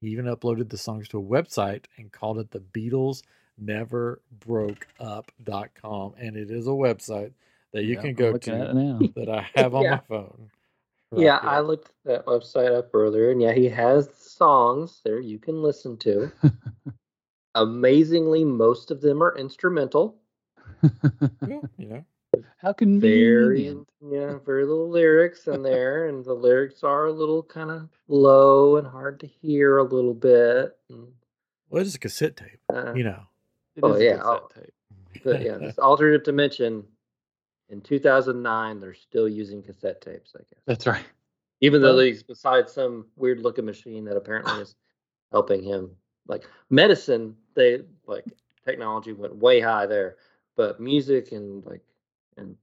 [0.00, 3.22] He even uploaded the songs to a website and called it the Beatles
[3.56, 6.14] Never Broke Up.com.
[6.18, 7.34] And it is a website
[7.72, 8.98] that you Yeah, can go looking at to now.
[9.16, 9.90] that I have on Yeah.
[9.90, 10.50] my phone.
[11.12, 11.50] right yeah, here.
[11.50, 15.96] I looked that website up earlier, and yeah, he has songs there you can listen
[15.98, 16.30] to.
[17.54, 20.16] Amazingly, most of them are instrumental.
[21.46, 22.04] Yeah, you know.
[22.56, 23.88] How Very, convenient.
[24.10, 28.76] yeah, very little lyrics in there, and the lyrics are a little kind of low
[28.78, 30.74] and hard to hear a little bit.
[30.88, 31.08] And,
[31.68, 33.20] Well, it's a cassette tape, uh, you know.
[33.82, 34.48] Oh, yeah, cassette oh.
[34.54, 34.74] tape.
[35.24, 36.84] But yeah, this alternate dimension
[37.68, 40.62] in 2009, they're still using cassette tapes, I guess.
[40.66, 41.04] That's right.
[41.60, 44.74] Even though he's beside some weird looking machine that apparently is
[45.30, 45.90] helping him.
[46.26, 48.24] Like medicine, they like
[48.64, 50.16] technology went way high there,
[50.56, 51.82] but music and like
[52.36, 52.56] and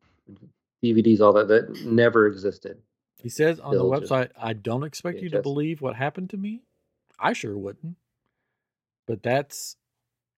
[0.84, 2.78] DVDs, all that that never existed.
[3.22, 6.30] He says on the Still just website, I don't expect you to believe what happened
[6.30, 6.62] to me.
[7.20, 7.98] I sure wouldn't.
[9.08, 9.76] But that's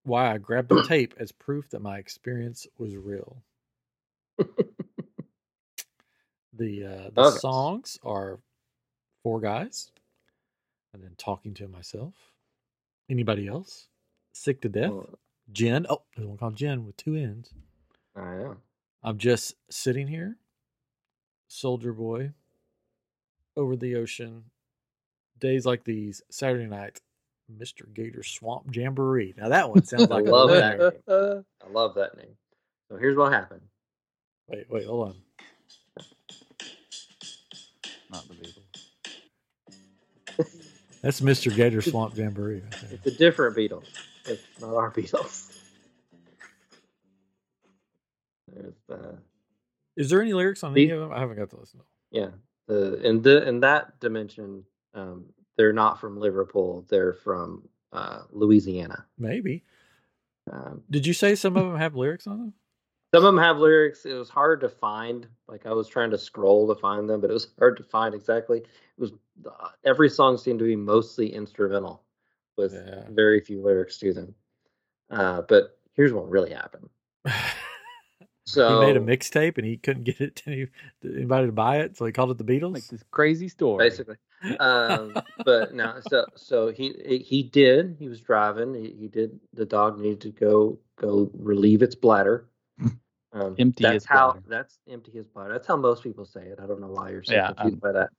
[0.04, 3.44] why I grabbed the tape as proof that my experience was real.
[6.54, 7.40] The uh, the Okay.
[7.40, 8.40] songs are
[9.24, 9.92] four guys,
[10.94, 12.14] and then talking to myself.
[13.10, 13.88] Anybody else?
[14.34, 14.92] Sick to death.
[15.54, 15.86] Jen.
[15.90, 17.54] Oh, there's one called Jen with two N's.
[18.16, 18.58] I am.
[19.04, 20.38] I'm just sitting here,
[21.48, 22.32] soldier boy,
[23.56, 24.44] over the ocean.
[25.40, 27.00] Days like these, Saturday night,
[27.52, 27.92] Mr.
[27.94, 29.34] Gator Swamp Jamboree.
[29.38, 30.78] Now that one sounds like I a love that.
[30.78, 31.44] name.
[31.66, 32.36] I love that name.
[32.90, 33.62] So here's what happened.
[34.52, 35.16] Wait, wait, hold on.
[38.12, 38.58] Not the Beatles.
[41.02, 41.56] That's Mr.
[41.56, 42.62] Gator Swamp Jamboree.
[42.62, 42.74] Right.
[42.92, 43.86] It's a different Beatles.
[44.26, 45.48] It's not our Beatles.
[48.54, 49.18] There's the
[49.96, 51.12] Is there any lyrics on The- any of them?
[51.14, 51.80] I haven't got to listen.
[51.80, 51.88] to them.
[52.12, 52.30] yeah
[52.68, 55.26] the in the in that dimension, um,
[55.58, 56.86] they're not from Liverpool.
[56.90, 59.06] They're from uh, Louisiana.
[59.18, 59.64] Maybe.
[60.52, 62.54] Um, Did you say some of them have lyrics on them?
[63.14, 64.06] Some of them have lyrics.
[64.06, 65.28] It was hard to find.
[65.48, 68.16] Like I was trying to scroll to find them, but it was hard to find
[68.16, 68.60] exactly.
[68.60, 69.12] It was
[69.46, 72.04] uh, every song seemed to be mostly instrumental,
[72.58, 73.04] with Yeah.
[73.10, 74.36] very few lyrics to them.
[75.10, 76.90] Uh, but here's what really happened.
[78.46, 80.68] So he made a mixtape and he couldn't get it to any-
[81.02, 82.74] to anybody to buy it, so he called it the Beatles.
[82.76, 83.90] Like this crazy story.
[83.90, 84.16] basically.
[84.60, 87.98] Um, but no, so so he he did.
[88.00, 88.74] He was driving.
[88.74, 89.40] He, he did.
[89.54, 92.48] The dog needed to go go relieve its bladder.
[93.34, 95.54] Um, Empty that's how that's empty his bladder.
[95.54, 96.60] That's how most people say it.
[96.62, 98.10] I don't know why you're so Yeah, confused by that.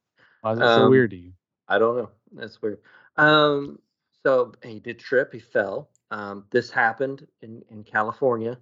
[0.41, 1.33] Why is it so Um, weird to you?
[1.69, 2.11] I don't know.
[2.33, 2.81] That's weird.
[3.17, 3.79] Um,
[4.25, 5.33] so he did trip.
[5.33, 5.91] He fell.
[6.11, 8.59] Um, this happened in in California,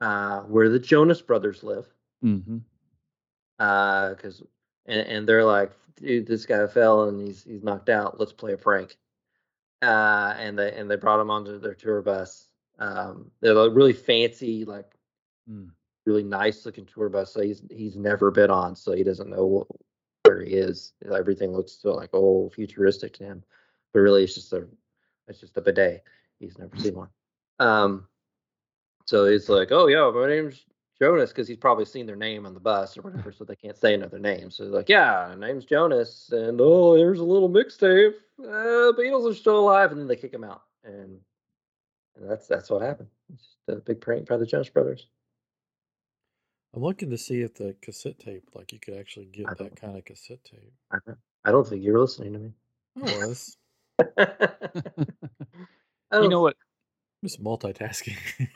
[0.00, 1.86] uh, where the Jonas Brothers live.
[2.24, 2.58] Mm-hmm.
[3.58, 4.42] uh because
[4.86, 8.52] and, and they're like dude this guy fell and he's he's knocked out let's play
[8.52, 8.96] a prank
[9.82, 13.92] uh and they and they brought him onto their tour bus um they're like really
[13.92, 14.95] fancy like
[15.48, 15.70] Mm.
[16.06, 19.66] really nice looking tour bus so he's he's never been on so he doesn't know
[20.24, 23.44] where he is everything looks so like oh futuristic to him
[23.92, 24.66] but really it's just a
[25.28, 26.02] it's just a bidet
[26.40, 27.08] he's never seen one
[27.60, 28.06] um
[29.04, 30.64] so he's like oh yeah my name's
[31.00, 33.76] Jonas because he's probably seen their name on the bus or whatever, so they can't
[33.76, 34.50] say another name.
[34.50, 38.14] So like, "Yeah, name's Jonas," and oh, here's a little mixtape.
[38.42, 41.20] Uh, Beatles are still alive, and then they kick him out, and
[42.16, 43.08] And that's that's what happened.
[43.32, 45.06] It's just a big prank by the Jonas Brothers.
[46.76, 49.96] I'm looking to see if the cassette tape, like you could actually get that kind
[49.96, 50.72] of cassette tape.
[50.92, 50.98] I,
[51.46, 52.52] I don't think you were listening to me.
[53.02, 53.56] Oh, I was
[56.12, 56.56] I you know what?
[57.24, 58.16] just multitasking.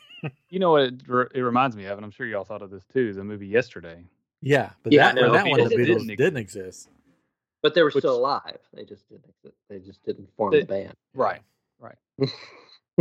[0.51, 1.01] You know what it,
[1.35, 3.09] it reminds me of, and I'm sure y'all thought of this too.
[3.09, 4.05] Is a movie yesterday.
[4.43, 6.91] yeah, but Yeah, that, no, that one the Beatles didn't didn't, exist.
[7.63, 8.59] But they were Which- still alive.
[8.75, 9.25] They just didn't.
[9.71, 10.93] They just didn't form They- the band.
[11.15, 11.41] Right.
[11.79, 11.97] Right.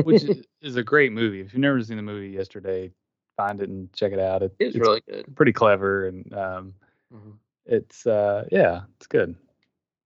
[0.06, 1.42] Which is, is a great movie.
[1.42, 2.94] If you've never seen the movie yesterday,
[3.40, 4.44] find it and check it out.
[4.44, 5.34] It, It was it's really good.
[5.36, 6.74] pretty clever and um,
[7.14, 7.38] Mhm.
[7.66, 9.36] it's uh, yeah, it's good.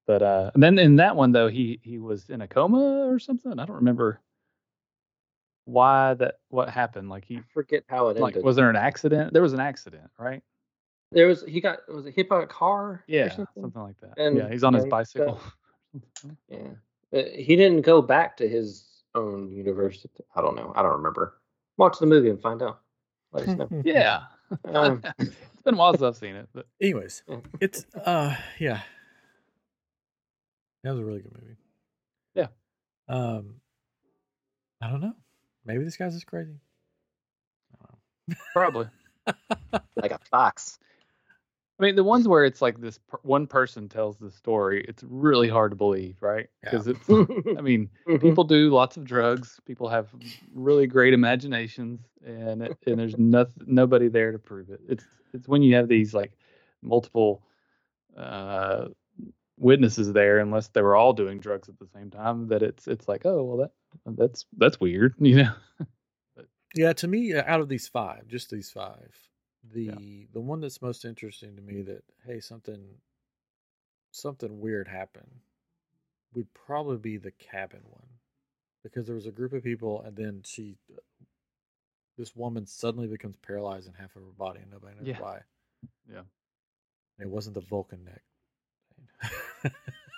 [0.06, 3.18] But uh, and then in that one though, he he was in a coma or
[3.18, 3.58] something.
[3.60, 4.22] I don't remember
[5.66, 7.10] why that what happened.
[7.10, 8.44] Like he I forget how it like ended.
[8.44, 9.34] was there an accident?
[9.34, 10.44] There was an accident, right?
[11.12, 12.82] there was he got was it hit by a car?
[12.90, 13.64] or Yeah, something?
[13.64, 14.14] something like that.
[14.18, 15.40] And, yeah, he's on his bicycle.
[16.48, 16.70] Yeah,
[17.12, 20.10] he didn't go back to his own university.
[20.36, 20.74] I don't know.
[20.76, 21.36] I don't remember.
[21.78, 22.80] Watch the movie and find out.
[23.34, 23.70] Let us know.
[23.86, 24.24] yeah,
[24.66, 27.24] Um, it's been a while since I've seen it, but Anyways,
[27.60, 28.82] it's uh yeah.
[30.84, 31.56] That was a really good movie.
[32.36, 32.48] Yeah.
[33.08, 33.56] Um
[34.82, 35.16] I don't know.
[35.66, 36.60] Maybe this guy's just crazy.
[37.74, 37.86] I
[38.28, 38.88] don't probably.
[39.96, 40.78] like a fox.
[41.80, 45.04] I mean, the ones where it's like this per- one person tells the story, it's
[45.08, 46.48] really hard to believe, right?
[46.64, 46.70] Yeah.
[46.70, 47.10] Because it's,
[47.58, 49.60] I mean, people do lots of drugs.
[49.66, 50.10] People have
[50.54, 54.82] really great imaginations, and it, and there's nothing, nobody there to prove it.
[54.88, 56.38] It's it's when you have these like
[56.84, 57.44] multiple
[58.16, 58.90] uh,
[59.58, 63.08] witnesses there, unless they were all doing drugs at the same time, that it's it's
[63.08, 65.54] like, oh well, that that's that's weird, you know?
[66.76, 69.16] Yeah, to me, uh, out of these five, just these five,
[69.72, 72.82] the the one that's most interesting to me that hey something
[74.12, 75.40] something weird happened
[76.34, 78.08] would probably be the cabin one
[78.84, 81.00] because there was a group of people and then she uh,
[82.18, 85.20] this woman suddenly becomes paralyzed in half of her body and nobody knows Yeah.
[85.20, 85.40] why.
[86.12, 86.22] Yeah.
[87.20, 88.22] It wasn't the Vulcan neck.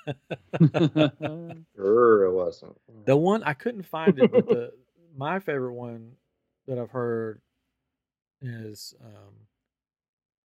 [1.76, 2.78] Sure, it wasn't.
[3.06, 4.72] The one I couldn't find it, but the
[5.18, 6.14] my favorite one
[6.68, 7.42] that I've heard
[8.42, 9.34] is um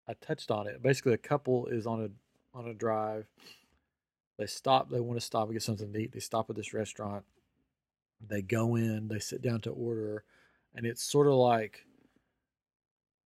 [0.09, 0.83] I touched on it.
[0.83, 3.27] Basically, a couple is on a on a drive.
[4.39, 4.91] They stop.
[4.91, 6.13] They want to stop and get something to eat.
[6.13, 7.25] They stop at this restaurant.
[8.27, 9.09] They go in.
[9.09, 10.25] They sit down to order,
[10.75, 11.85] and it's sort of like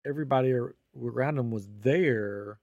[0.05, 0.53] everybody
[1.01, 2.59] around them was there,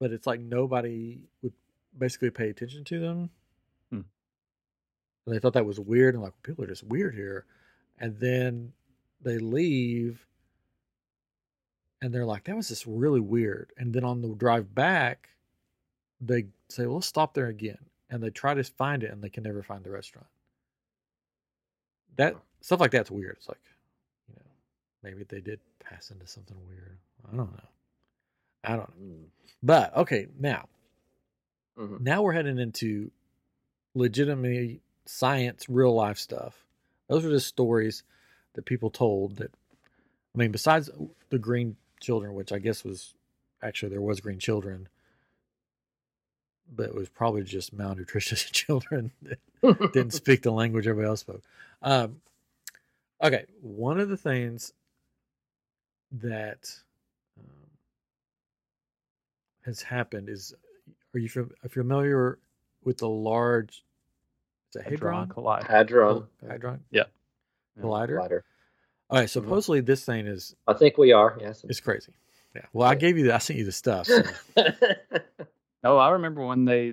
[0.00, 1.52] but it's like nobody would
[1.98, 3.30] basically pay attention to them.
[3.90, 4.00] Hmm.
[5.26, 7.44] And they thought that was weird, and like people are just weird here.
[7.98, 8.72] And then
[9.20, 10.26] they leave,
[12.02, 15.30] and they're like, "That was just really weird." And then on the drive back,
[16.20, 17.78] they say, "Well, let's stop there again."
[18.10, 20.26] And they try to find it, and they can never find the restaurant.
[22.16, 23.36] That stuff like that's weird.
[23.38, 23.62] It's like,
[24.28, 24.50] you know,
[25.02, 26.98] maybe they did pass into something weird.
[27.32, 27.68] I don't know.
[28.64, 29.06] I don't know.
[29.16, 29.24] Mm.
[29.62, 30.68] But okay, now
[31.78, 32.00] Mhm.
[32.00, 33.10] now we're heading into
[33.94, 36.66] legitimately science, real life stuff.
[37.08, 38.02] Those are just stories
[38.52, 39.54] that people told that
[40.34, 40.90] I mean, besides
[41.30, 43.14] the green children, which I guess was
[43.62, 44.88] actually there was green children,
[46.74, 49.40] but it was probably just malnutritious children that
[49.92, 51.42] didn't speak the language everybody else spoke.
[51.82, 52.20] Um,
[53.22, 54.72] okay, one of the things
[56.12, 56.70] that
[57.38, 57.46] um,
[59.64, 60.54] has happened is,
[61.14, 61.28] are you
[61.68, 62.38] familiar
[62.84, 63.84] with the large?
[64.70, 65.28] Is it Hadron hadron?
[65.28, 65.68] Collider.
[65.68, 67.04] Hadron Hadron Yeah.
[67.80, 68.18] collider.
[68.18, 68.42] Collider.
[69.12, 71.36] All right, supposedly this thing is I think we are.
[71.40, 71.64] Yes.
[71.68, 72.12] It's crazy.
[72.56, 72.62] Yeah.
[72.72, 74.06] Well, I gave you the, I sent you the stuff.
[74.06, 74.22] so-
[75.84, 76.92] Oh, I remember when they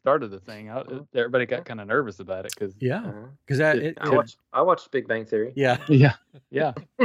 [0.00, 0.70] started the thing.
[0.70, 1.00] I, Uh-huh.
[1.12, 3.26] everybody got kind of nervous about it because yeah, Uh-huh.
[3.44, 4.36] because that It- it, I watched.
[4.52, 5.52] I watched Big Bang Theory.
[5.56, 5.78] yeah.
[5.88, 6.14] yeah,
[6.50, 6.72] yeah.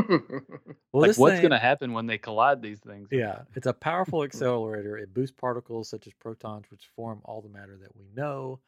[0.94, 3.08] Well, like what's going to happen when they collide these things?
[3.12, 4.96] Yeah, it's a powerful accelerator.
[4.96, 8.60] It boosts particles such as protons, which form all the matter that we know.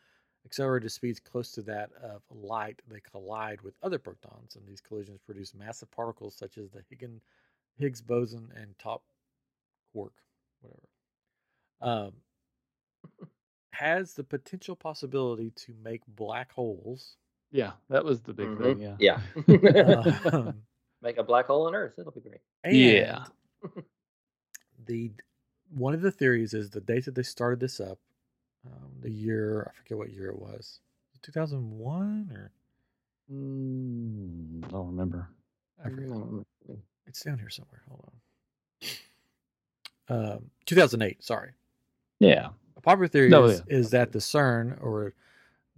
[0.46, 2.80] Accelerated speeds close to that of light.
[2.88, 7.20] They collide with other protons, and these collisions produce massive particles such as the Higgs,
[7.78, 9.04] Higgs boson and top
[9.92, 10.14] quark,
[10.62, 10.88] whatever.
[11.82, 12.14] Um,
[13.72, 17.18] has the potential possibility to make black holes.
[17.52, 18.58] yeah, that was the big Mhm.
[18.58, 18.80] thing.
[18.80, 20.32] Yeah, Yeah.
[20.34, 20.64] Um,
[21.02, 21.94] Make a black hole on Earth.
[22.00, 22.42] It'll be great.
[22.64, 23.26] And Yeah.
[24.86, 25.12] the
[25.70, 28.00] one of the theories is the date that they started this up,
[28.68, 30.80] um, the year I forget what year it was,
[31.24, 32.52] two thousand one or
[33.32, 35.30] Mm, I don't remember.
[35.84, 36.10] I forget.
[36.10, 36.46] Mm,
[37.08, 37.82] It's down here somewhere.
[37.90, 38.10] Hold
[40.10, 40.26] on.
[40.36, 41.24] Um, two thousand eight.
[41.24, 41.52] Sorry.
[42.20, 43.78] Yeah, A popular theory No, is, yeah.
[43.78, 45.14] is that the CERN or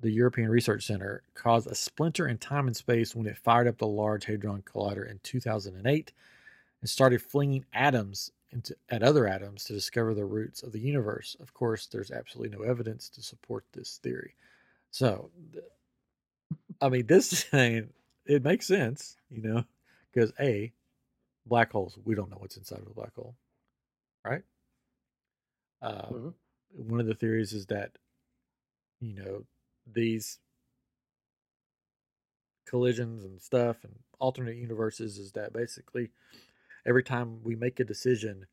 [0.02, 3.78] the European Research Center, caused a splinter in time and space when it fired up
[3.78, 6.14] the Large Hadron Collider in 2008
[6.82, 11.36] and started flinging atoms into, at other atoms to discover the roots of the universe.
[11.40, 14.36] Of course, there's absolutely no evidence to support this theory.
[14.92, 15.32] So,
[16.82, 17.94] I mean, this thing,
[18.26, 19.64] it makes sense, you know,
[20.12, 20.74] because A,
[21.46, 23.36] black holes, we don't know what's inside of a black hole,
[24.26, 24.44] right?
[25.82, 26.34] Uh, Mhm.
[26.72, 27.98] One of the theories is that,
[29.00, 29.46] you know,
[29.86, 30.40] these
[32.66, 36.12] collisions and stuff and alternate universes is that basically
[36.88, 38.48] every time we make a decision,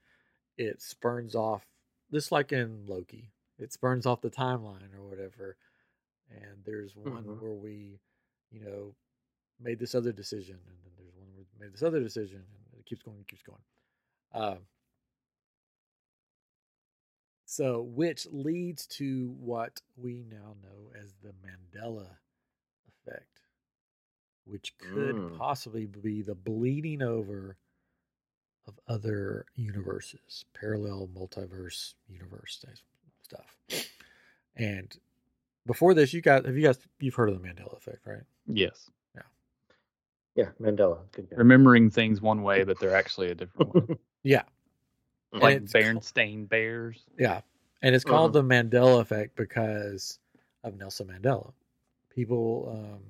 [0.58, 1.66] it spurns off,
[2.12, 5.56] just like in Loki, it spurns off the timeline or whatever.
[6.30, 7.38] And there's one Mhm.
[7.38, 8.00] where we,
[8.50, 8.96] you know,
[9.60, 12.80] made this other decision, and then there's one where we made this other decision, and
[12.80, 13.62] it keeps going, it keeps going.
[14.32, 14.68] Um,
[17.46, 22.18] so, which leads to what we now know as the Mandela
[22.88, 23.40] effect,
[24.44, 25.38] which could Mm.
[25.38, 27.56] possibly be the bleeding over
[28.66, 32.78] of other universes, parallel multiverse universe type
[33.22, 33.86] stuff.
[34.56, 34.96] And
[35.66, 38.22] before this, you guys have you guys you've heard of the Mandela effect, right?
[38.46, 38.90] Yes.
[39.14, 39.22] Yeah,
[40.36, 40.98] Yeah, Mandela.
[41.12, 41.36] Good guy.
[41.36, 43.98] Remembering things one way, but they're actually a different one.
[44.26, 44.44] Yeah,
[45.32, 47.04] like it's called- Berenstain Bears.
[47.18, 47.42] yeah.
[47.82, 50.18] And it's called the Mandela effect because
[50.62, 51.52] of Nelson Mandela.
[52.08, 53.02] People um,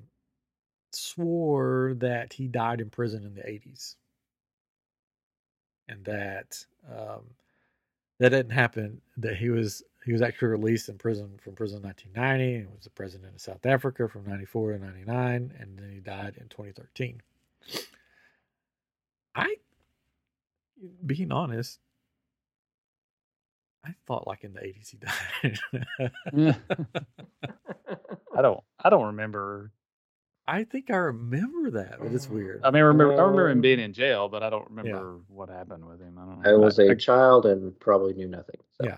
[0.91, 3.95] swore that he died in prison in the 80s.
[5.87, 7.21] And that um,
[8.19, 9.01] that didn't happen.
[9.17, 12.83] That he was he was actually released in prison from prison in 1990 and was
[12.83, 17.21] the president of South Africa from 94 to 99, and then he died in 2013.
[19.35, 19.55] I,
[21.05, 21.79] being honest,
[23.83, 24.97] I thought like in the 80s he
[26.37, 26.55] died.
[28.37, 28.63] I don't.
[28.83, 29.71] I don't remember.
[30.47, 32.61] I think I remember that, but it's weird.
[32.63, 33.13] I mean, I remember.
[33.13, 36.19] I remember him Um, being in jail, but I don't remember what happened with him.
[36.19, 36.47] I don't.
[36.47, 38.57] I was I, a child and probably knew nothing.
[38.79, 38.85] So.
[38.87, 38.97] Yeah.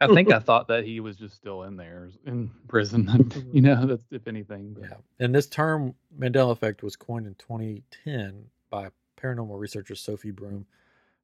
[0.00, 3.30] I, I think I thought that he was just still in there in prison.
[3.52, 4.72] you know, that's if anything.
[4.74, 4.96] but- Yeah.
[5.20, 8.88] And this term Mandela effect was coined in 2010 by
[9.20, 10.66] paranormal researcher Sophie Broome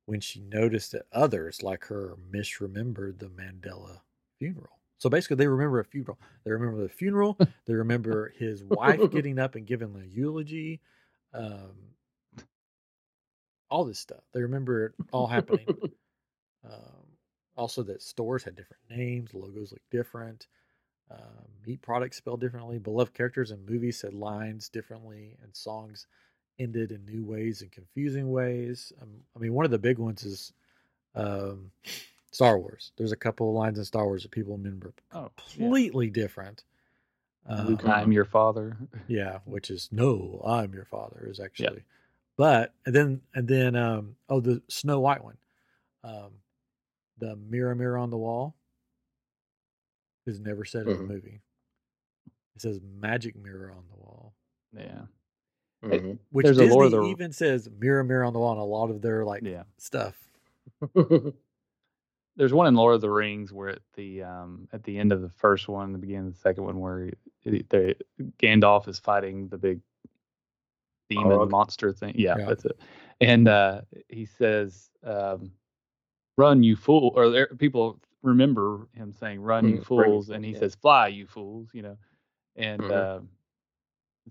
[0.05, 4.01] when she noticed that others like her misremembered the Mandela
[4.39, 4.78] funeral.
[4.99, 6.19] So basically, they remember a funeral.
[6.45, 7.39] They remember the funeral.
[7.67, 10.81] they remember his wife getting up and giving a eulogy.
[11.33, 11.95] Um,
[13.71, 14.23] all this stuff.
[14.33, 15.67] They remember it all happening.
[16.65, 17.07] um,
[17.57, 20.47] also, that stores had different names, logos looked different
[21.11, 22.79] um, meat products spelled differently.
[22.79, 26.07] Beloved characters in movies said lines differently, and songs
[26.59, 28.93] ended in new ways and confusing ways.
[29.01, 30.53] Um, I mean, one of the big ones is
[31.15, 31.71] um,
[32.31, 32.93] Star Wars.
[32.97, 35.29] There's a couple of lines in Star Wars that people remember Oh, yeah.
[35.37, 36.65] completely different.
[37.49, 38.77] Luke, Um, I'm your father.
[39.09, 41.85] yeah, which is no, I'm your father is actually.
[42.37, 45.39] But and then and then um oh the Snow White one.
[46.05, 46.33] Um
[47.19, 48.55] the mirror mirror on the wall
[50.27, 50.99] is never said in Mhm.
[50.99, 51.41] the movie.
[52.55, 54.35] It says magic mirror on the wall.
[54.77, 55.07] Yeah.
[55.83, 56.19] Mhm.
[56.31, 58.59] Which There's a Disney Lord of the- even says mirror mirror on the wall in
[58.59, 59.63] a lot of their like Yeah.
[59.79, 60.29] stuff.
[62.39, 65.21] There's one in Lord of the Rings where at the um at the end of
[65.21, 67.11] the first one, the beginning of the second one, where
[67.45, 67.95] they,
[68.41, 69.81] Gandalf is fighting the big
[71.11, 71.51] demon Balrog.
[71.51, 72.15] monster thing.
[72.17, 72.47] Yeah, Yeah.
[72.47, 72.79] that's it.
[73.21, 75.51] And uh, he says, um,
[76.37, 80.45] "Run, you fool!" Or there, people remember him saying, "Run, you Mm, you fools," and
[80.45, 80.61] he yeah.
[80.61, 81.97] says, "Fly, you fools!" You know,
[82.57, 82.91] and Mhm.
[82.93, 83.29] um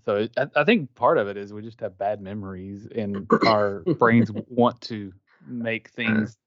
[0.04, 3.28] so it, I, I think part of it is we just have bad memories, and
[3.44, 5.12] our brains want to
[5.46, 6.38] make things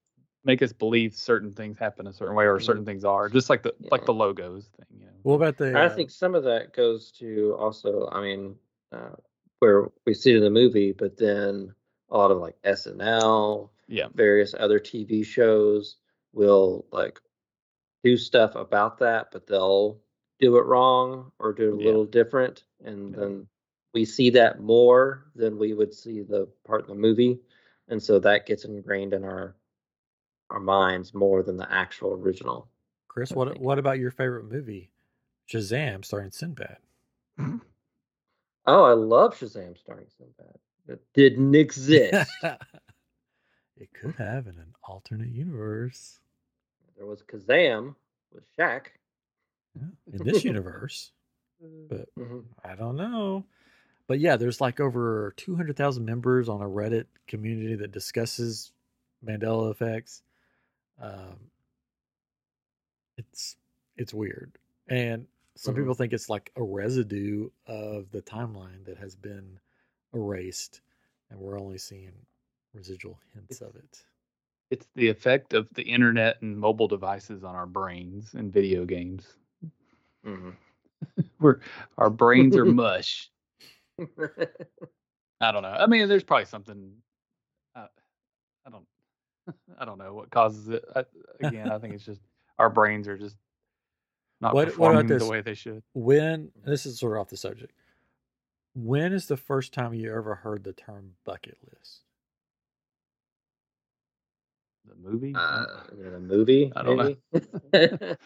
[0.44, 3.62] make us believe certain things happen a certain way or certain things are just like
[3.62, 6.44] the like the logos thing you know What about the I uh, think some of
[6.44, 8.56] that goes to also, I mean,
[8.90, 9.10] uh,
[9.60, 11.74] where we see it in the movie, but then
[12.10, 15.96] a lot of like SNL, yeah various other TV shows
[16.32, 17.20] will like
[18.04, 20.00] do stuff about that, but they'll
[20.40, 21.84] do it wrong or do it a Yeah.
[21.86, 22.64] little different.
[22.84, 23.20] And Yeah.
[23.20, 23.46] then
[23.94, 27.40] we see that more than we would see the part in the movie.
[27.88, 29.54] And so that gets ingrained in our
[30.52, 32.68] our minds more than the actual original.
[33.08, 33.60] Chris, I what think.
[33.60, 34.90] what about your favorite movie?
[35.50, 36.76] Shazam starring Sinbad.
[38.66, 40.56] Oh, I love Shazam starring Sinbad.
[40.88, 42.30] It didn't exist.
[43.76, 46.20] it could have in an alternate universe.
[46.96, 47.94] there was Kazam
[48.32, 48.86] with Shaq.
[49.74, 51.12] Yeah, in this universe.
[51.88, 52.44] But Mhm.
[52.64, 53.44] I don't know.
[54.08, 58.72] But yeah, there's like over 200,000 members on a Reddit community that discusses
[59.24, 60.22] Mandela effects.
[61.02, 61.50] Um,
[63.18, 63.56] it's
[63.96, 64.58] it's weird.
[64.88, 65.26] And
[65.56, 65.78] some Mhm.
[65.78, 69.60] people think it's like a residue of the timeline that has been
[70.14, 70.80] erased,
[71.30, 72.26] and we're only seeing
[72.72, 74.04] residual hints of it.
[74.70, 79.36] It's the effect of the internet and mobile devices on our brains and video games.
[80.24, 80.56] Mhm.
[81.40, 81.60] We're
[81.98, 83.30] our brains are mush.
[85.40, 85.68] I don't know.
[85.70, 87.02] I mean, there's probably something.
[89.78, 89.98] I don't.
[89.98, 90.84] Know what causes it.
[90.94, 91.04] I,
[91.42, 92.20] again, I think it's just
[92.58, 93.36] our brains are just
[94.40, 95.82] not What- what about performing the way they should.
[95.94, 97.72] When this is sort of off the subject.
[98.74, 102.00] When is the first time you ever heard the term bucket list?
[104.86, 105.34] The movie.
[105.36, 106.72] uh, is a movie?
[106.74, 107.16] I don't know.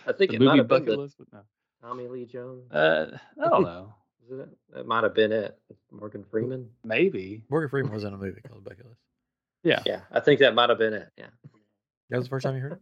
[0.06, 1.16] I think the it might movie have been bucket the list.
[1.18, 1.40] But no.
[1.82, 2.70] Tommy Lee Jones.
[2.72, 3.92] Uh, I don't know.
[4.30, 4.48] Is it?
[4.72, 5.58] That might have been it.
[5.90, 6.68] Morgan Freeman.
[6.84, 7.42] Maybe.
[7.50, 9.00] Morgan Freeman was in a movie called Bucket List.
[9.66, 9.82] Yeah.
[9.84, 11.10] Yeah, I think that might have been it.
[11.16, 11.26] Yeah.
[12.10, 12.80] That was the first time you heard it?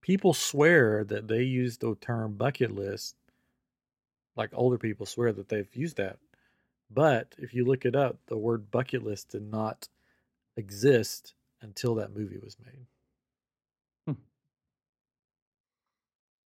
[0.00, 3.14] People swear that they use the term bucket list,
[4.36, 6.18] like older people swear that they've used that.
[6.90, 9.88] But if you look it up, the word bucket list did not
[10.56, 12.86] exist until that movie was made.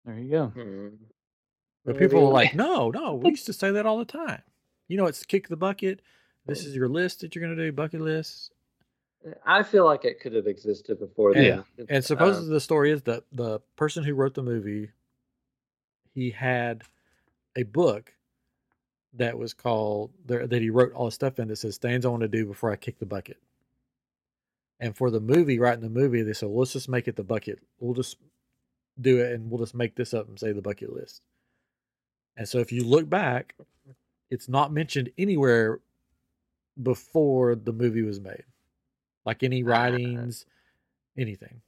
[0.04, 0.46] There you go.
[0.48, 0.88] Hmm.
[1.84, 4.42] But people are like, no, no, we used to say that all the time.
[4.88, 6.00] You know, it's kick the bucket.
[6.46, 8.52] This is your list that you're going to do, bucket list.
[9.44, 11.62] I feel like it could have existed before Yeah.
[11.78, 11.86] then.
[11.88, 14.90] And Um, supposedly the story is that the person who wrote the movie,
[16.12, 16.82] he had
[17.56, 18.14] a book
[19.14, 22.22] that was called that he wrote all the stuff in that says things I want
[22.22, 23.38] to do before I kick the bucket.
[24.80, 27.16] And for the movie, right in the movie, they said, well, let's just make it
[27.16, 27.60] the bucket.
[27.78, 28.18] We'll just
[29.00, 31.22] do it and we'll just make this up and say the bucket list.
[32.36, 33.54] And so if you look back,
[34.30, 35.80] it's not mentioned anywhere
[36.82, 38.44] before the movie was made.
[39.24, 39.66] Like any Ah.
[39.66, 40.46] writings,
[41.16, 41.60] anything.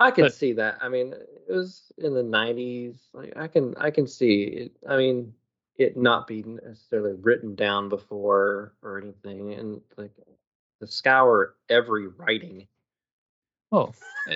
[0.00, 0.78] I can But- see that.
[0.80, 1.12] I mean,
[1.48, 3.08] it was in the '90s.
[3.12, 4.72] Like I can, I can see it.
[4.88, 5.32] I mean,
[5.76, 10.10] it not be necessarily written down before or anything, and like
[10.80, 12.66] to scour every writing.
[13.72, 13.92] Oh,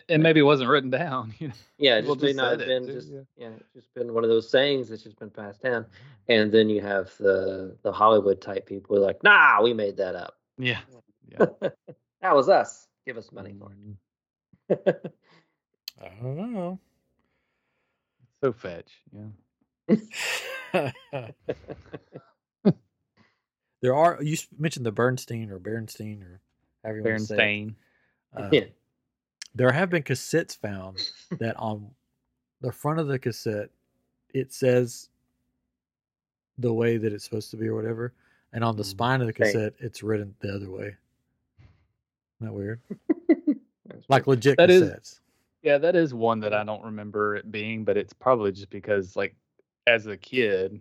[0.08, 1.32] and maybe it wasn't written down.
[1.38, 1.54] You know?
[1.76, 3.20] Yeah, it People just may just not have said it, been too, just yeah.
[3.36, 5.86] yeah, it's just been one of those sayings that's just been passed down.
[6.28, 9.96] And then you have the the Hollywood type people who are like, nah, we made
[9.98, 10.38] that up.
[10.56, 10.80] Yeah.
[11.30, 11.44] Yeah.
[12.22, 12.86] That was us.
[13.06, 13.96] Give us money for Mm,
[14.70, 15.12] it.
[16.02, 16.78] I don't know.
[18.42, 18.90] So fetch.
[19.12, 20.90] Yeah.
[23.80, 26.40] there are you mentioned the Bernstein or Bernstein or
[26.84, 27.38] however you want to say it.
[27.38, 27.76] Bernstein.
[28.36, 28.64] Uh, yeah.
[29.54, 30.98] There have been cassettes found
[31.38, 31.90] that on
[32.60, 33.70] the front of the cassette
[34.34, 35.08] it says
[36.58, 38.12] the way that it's supposed to be or whatever,
[38.52, 38.86] and on the Mhm.
[38.86, 39.44] spine of the Okay.
[39.44, 40.96] cassette it's written the other way.
[42.40, 42.80] Isn't that weird?
[44.08, 45.20] Like legit That is- cassettes.
[45.62, 49.16] Yeah, that is one that I don't remember it being, but it's probably just because,
[49.16, 49.34] like,
[49.88, 50.80] as a kid,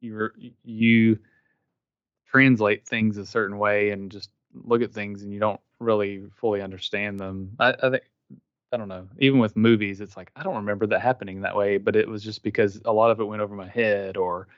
[0.00, 0.28] you
[0.64, 1.18] you
[2.26, 4.30] translate things a certain way and just
[4.64, 7.52] look at things and you don't really fully understand them.
[7.60, 8.02] I, I think
[8.72, 9.08] I don't know.
[9.20, 12.22] Even with movies, it's like I don't remember that happening that way, but it was
[12.24, 14.48] just because a lot of it went over my head, or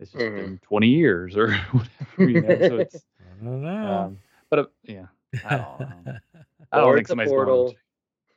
[0.00, 0.34] it's just Mhm.
[0.36, 2.30] been 20 years or whatever.
[2.30, 2.96] You know, so it's.
[3.40, 3.92] I don't know.
[4.06, 4.18] Um,
[4.50, 5.06] but uh, yeah,
[5.44, 6.18] I don't know.
[6.72, 7.36] I Or don't think it's a somebody's going.
[7.46, 7.74] portal.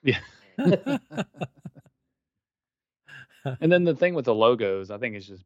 [0.03, 0.19] Yeah.
[3.59, 5.43] And then the thing with the logos, I think it's just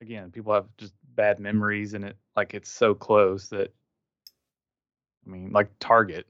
[0.00, 3.72] again, people have just bad memories and it like it's so close that
[5.26, 6.26] I mean, like Target,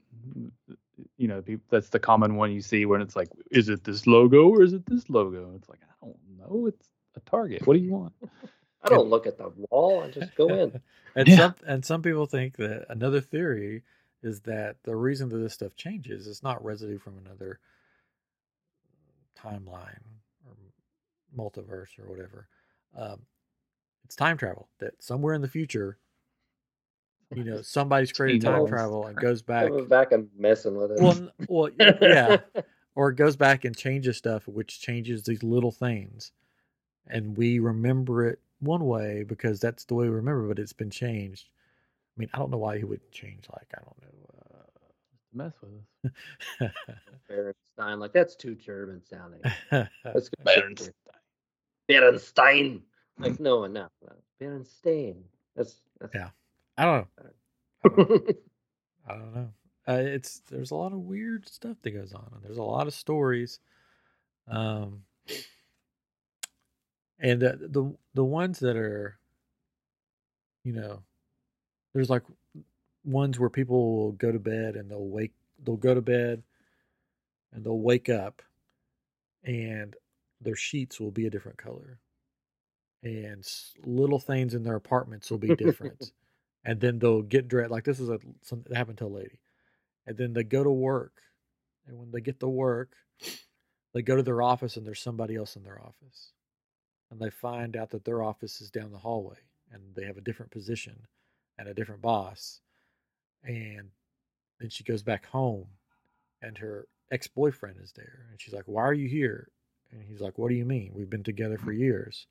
[1.17, 4.07] you know, peop that's the common one you see when it's like, is it this
[4.07, 5.53] logo or is it this logo?
[5.55, 6.67] It's like, I don't know.
[6.67, 7.65] It's a Target.
[7.67, 8.13] What do you want?
[8.83, 10.03] I don't look at the wall.
[10.03, 10.79] I just go in.
[11.15, 11.35] and Yeah.
[11.37, 13.83] some and some people think that another theory
[14.23, 17.59] is that the reason that this stuff changes is not residue from another
[19.37, 20.01] timeline
[20.45, 20.53] or
[21.37, 22.47] multiverse or whatever.
[22.97, 23.21] Um,
[24.05, 24.69] it's time travel.
[24.79, 25.97] That somewhere in the future,
[27.33, 29.69] you know, somebody's created time travel and goes back.
[29.89, 30.99] Back and messing with it.
[31.01, 32.37] Well, well, y- yeah,
[32.95, 36.31] or it goes back and changes stuff, which changes these little things,
[37.07, 40.89] and we remember it one way because that's the way we remember, but it's been
[40.89, 41.49] changed.
[42.17, 43.45] I mean, I don't know why he wouldn't change.
[43.53, 44.07] Like, I don't know.
[44.39, 44.63] Uh,
[45.33, 45.71] Mess with
[46.05, 46.11] us.
[46.59, 46.71] don't
[47.29, 49.41] Berenstein, like that's too German sounding.
[49.71, 49.87] know.
[50.05, 50.91] Let's go Berenstein.
[51.89, 52.81] Berenstein.
[53.19, 54.13] Like no, no, no.
[54.41, 55.17] Berenstein.
[55.55, 56.15] That's that's.
[56.15, 56.29] Yeah.
[56.77, 57.07] I don't know.
[57.83, 58.35] I don't,
[59.07, 59.49] I don't know.
[59.87, 62.87] Uh, it's there's a lot of weird stuff that goes on, and there's a lot
[62.87, 63.59] of stories.
[64.47, 65.03] Um,
[67.19, 69.17] and the the the ones that are,
[70.63, 71.03] you know,
[71.97, 72.21] there's like
[73.03, 75.33] ones where people will go to bed and they'll wake,
[75.65, 76.43] they'll go to bed,
[77.51, 78.43] and they'll wake up,
[79.43, 79.95] and
[80.39, 81.99] their sheets will be a different color.
[83.01, 83.43] and
[83.83, 86.11] little things in their apartments will be different.
[86.65, 87.71] and then they'll get dressed.
[87.71, 89.39] Like this is a something that happened to a lady,
[90.05, 91.13] and then they go to work,
[91.87, 92.91] and when they get to work,
[93.95, 96.33] they go to their office and there's somebody else in their office,
[97.09, 99.37] and they find out that their office is down the hallway,
[99.71, 101.07] and they have a different position
[101.57, 102.61] and a different boss,
[103.43, 103.89] and
[104.59, 105.67] then she goes back home,
[106.41, 109.49] and her ex boyfriend is there, and she's like, "Why are you here?"
[109.91, 110.91] And he's like, "What do you mean?
[110.93, 112.27] We've been together for years."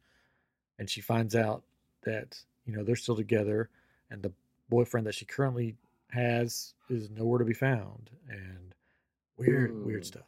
[0.78, 1.62] And she finds out
[2.02, 3.70] that you know they're still together,
[4.10, 4.32] and the
[4.68, 5.76] boyfriend that she currently
[6.10, 8.74] has is nowhere to be found, and
[9.36, 9.84] weird, Hmm.
[9.86, 10.26] weird stuff.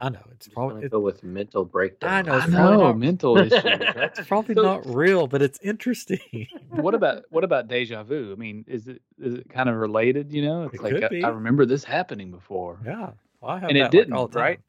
[0.00, 2.10] I know it's probably it, go with mental breakdown.
[2.12, 3.50] I know, I it's probably know not- mental issues.
[3.64, 6.46] it's probably So- not real, but it's interesting.
[6.70, 8.32] what about what about deja vu?
[8.32, 10.30] I mean, is it is it kind of related?
[10.32, 11.24] You know, it's It like could I, be.
[11.24, 12.78] I remember this happening before.
[12.84, 14.42] yeah, well, I have And it that, like, didn't, all the time.
[14.42, 14.60] right?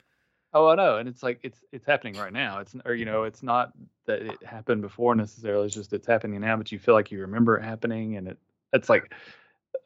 [0.52, 2.58] Oh, I know, and it's like it's it's happening right now.
[2.60, 3.72] It's or you know, it's not
[4.08, 5.68] that it happened before necessarily.
[5.68, 8.40] It's just it's happening now, but you feel like you remember it happening, and it
[8.74, 9.14] it's like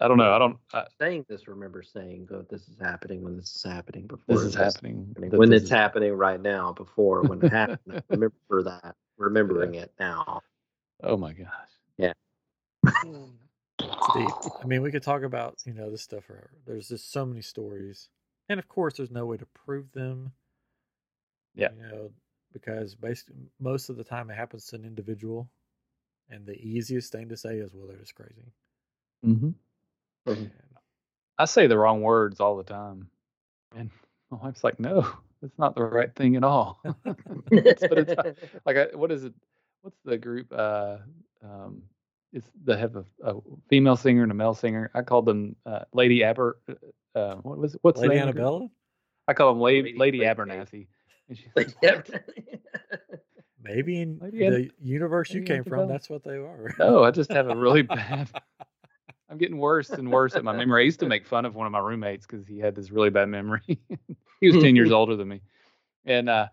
[0.02, 0.34] I don't know.
[0.34, 0.58] I don't.
[0.74, 4.44] I, saying this, remember saying, "Go, this is happening when this is happening before this
[4.44, 5.08] it is was happening.
[5.16, 8.96] happening, when this it's is- happening right now, before when it happened." I remember that,
[9.18, 10.42] remembering it now.
[11.04, 11.48] Oh my gosh.
[11.98, 12.14] Yeah.
[12.84, 14.32] deep.
[14.62, 16.50] I mean, we could talk about you know this stuff forever.
[16.66, 18.10] There's just so many stories,
[18.50, 20.34] and of course, there's no way to prove them.
[21.56, 21.70] Yeah.
[21.76, 22.12] You know,
[22.52, 25.50] because basically, most of the time it happens to an individual,
[26.30, 28.52] and the easiest thing to say is, "Well, they're just crazy."
[29.24, 29.44] hmm Mhm.
[29.44, 29.56] And
[31.38, 33.08] I say the wrong words all the time,
[33.76, 33.90] and
[34.32, 35.08] my wife's like, "No,
[35.42, 36.80] that's not the right thing at all."
[37.52, 38.14] It's- but it's
[38.66, 39.34] like, I, what is it?
[39.82, 40.48] What's the group?
[40.56, 40.98] Uh,
[41.44, 41.84] um,
[42.32, 43.36] it's they have a, a
[43.70, 44.90] female singer and a male singer.
[44.94, 46.58] I called them uh, Lady Aber.
[47.16, 47.80] Uh, what was it?
[47.84, 48.48] What's the Lady name of the group?
[48.48, 48.70] Annabella,
[49.28, 50.88] I call them Lady, Lady- Lady, Lady Abernathy.
[51.30, 52.24] And she's Like, like,
[53.62, 56.74] maybe in Lady Ann- the universe you Lady came from, that's what they are.
[56.80, 58.30] No, I just have a really bad.
[59.34, 60.84] I'm getting worse and worse at my memory.
[60.84, 63.10] I used to make fun of one of my roommates because he had this really
[63.10, 63.62] bad memory.
[64.40, 65.42] he was ten years older than me,
[66.06, 66.50] and uh,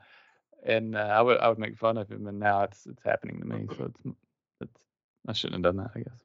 [0.64, 3.38] and uh, I would I would make fun of him, and now it's it's happening
[3.38, 3.66] to me.
[3.76, 4.16] So it's
[4.62, 4.80] it's
[5.28, 6.24] I shouldn't have done that, I guess.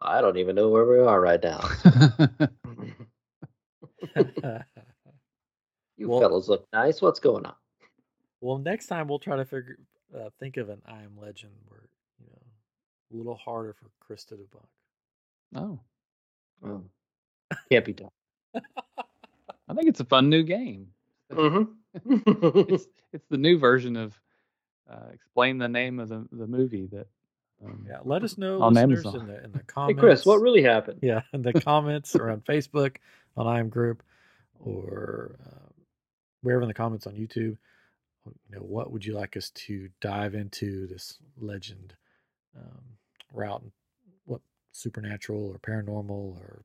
[0.00, 1.60] I don't even know where we are right now.
[5.98, 7.02] you Well- fellas look nice.
[7.02, 7.56] What's going on?
[8.40, 9.76] well, next time we'll try to figure
[10.18, 12.40] uh, think of an I am legend where you know
[13.12, 14.64] a little harder for Chris to debunk.
[15.54, 15.80] Oh,
[16.64, 16.84] Oh,
[17.70, 18.10] can't be done.
[18.54, 20.88] I think it's a fun new game.
[21.32, 21.72] Mm-hmm.
[22.74, 24.18] It's it's the new version of
[24.90, 27.06] uh, explain the name of the the movie that.
[27.64, 29.20] Um, Yeah, let us know, On listeners, Amazon.
[29.22, 30.00] in the in the hey, comments.
[30.00, 31.00] Chris, what really happened?
[31.02, 32.96] Yeah, in the comments or on Facebook,
[33.36, 34.02] on I am Group,
[34.58, 35.70] or uh,
[36.42, 37.56] wherever in the comments on YouTube.
[38.26, 41.94] You know, what would you like us to dive into this legend
[42.56, 42.82] um,
[43.32, 43.62] route?
[43.62, 43.72] What
[44.72, 46.10] supernatural or paranormal
[46.40, 46.64] or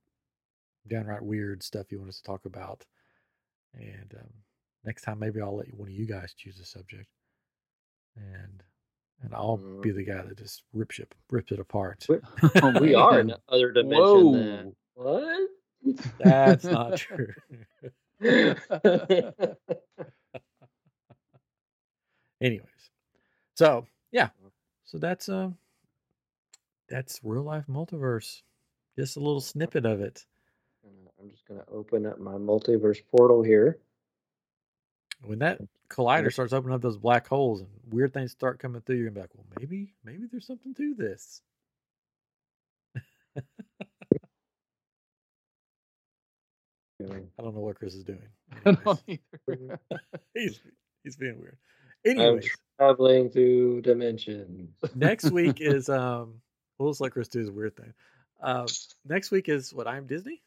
[0.88, 2.86] downright weird stuff you want us to talk about?
[3.74, 4.30] And um,
[4.84, 7.10] next time, maybe I'll let one of you guys choose a subject,
[8.16, 8.64] and
[9.22, 12.06] and I'll be the guy that just rips it rips it apart.
[12.10, 12.22] We're-
[12.80, 14.00] we are in other dimension.
[14.02, 14.34] Whoa.
[14.34, 14.76] Than...
[14.96, 15.50] What?
[16.20, 17.34] That's not true.
[22.42, 22.90] anyways
[23.56, 24.30] so yeah
[24.86, 25.56] so that's um
[26.90, 28.42] that's real life multiverse
[28.98, 30.26] just a little snippet of it.
[31.22, 33.80] I'm just gonna open up my multiverse portal here.
[35.22, 35.60] when that
[35.90, 39.16] collider starts opening up those black holes and weird things start coming through you're gonna
[39.16, 41.42] be like well maybe maybe there's something to this.
[47.40, 48.28] I don't know what chris is doing.
[48.66, 49.80] I Anyways, don't either.
[50.34, 50.62] he's
[51.04, 51.58] he's being weird.
[52.18, 52.50] I'm anyways.
[52.80, 54.72] traveling through dimensions.
[54.94, 56.42] next week is um
[56.78, 57.94] we'll just let chris do his weird thing
[58.42, 58.68] uh
[59.06, 60.42] next week is what i'm disney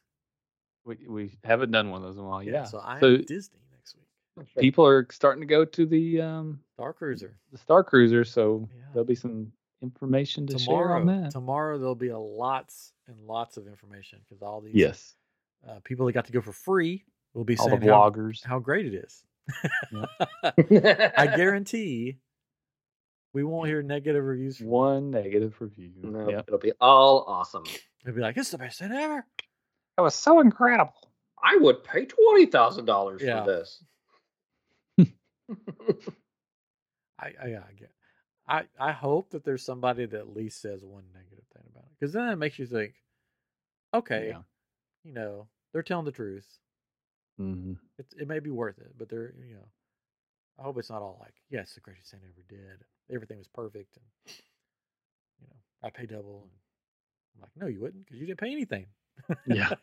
[0.85, 2.43] we we haven't done one of those in a while.
[2.43, 2.65] Yeah.
[2.65, 6.93] so i'm So disney next week people are starting to go to the um star
[6.93, 8.83] cruiser the Star Cruiser, so Yeah.
[8.93, 9.53] there'll be some
[9.83, 11.31] information to share tomorrow on that.
[11.33, 15.15] tomorrow there'll be a lots and lots of information because all these Yes.
[15.69, 17.05] uh, people that got to go for free
[17.35, 18.45] will be All the saying how, vloggers.
[18.45, 19.25] how great it is
[19.93, 22.19] i I guarantee
[23.33, 25.93] we won't hear negative reviews from One negative review.
[26.03, 26.45] No, Yep.
[26.49, 27.65] it'll be all awesome.
[28.05, 29.25] It'll be like it's the best thing ever
[29.97, 30.95] That was so incredible.
[31.43, 33.45] I would pay twenty thousand dollars Yeah.
[33.45, 33.83] for this.
[37.19, 37.91] I, I, I get.
[38.49, 41.91] I, I hope that there's somebody that at least says one negative thing about it,
[41.99, 42.95] because then it makes you think,
[43.95, 44.43] okay, Yeah.
[45.05, 46.47] you know, they're telling the truth.
[47.37, 49.69] hmm It it may be worth it, but they're you know,
[50.59, 52.85] I hope it's not all like, yes, the greatest thing I ever did.
[53.13, 54.35] Everything was perfect, and
[55.41, 56.49] you know I pay double.
[57.35, 58.87] And I'm like, no, you wouldn't, because you didn't pay anything.
[59.47, 59.71] Yeah.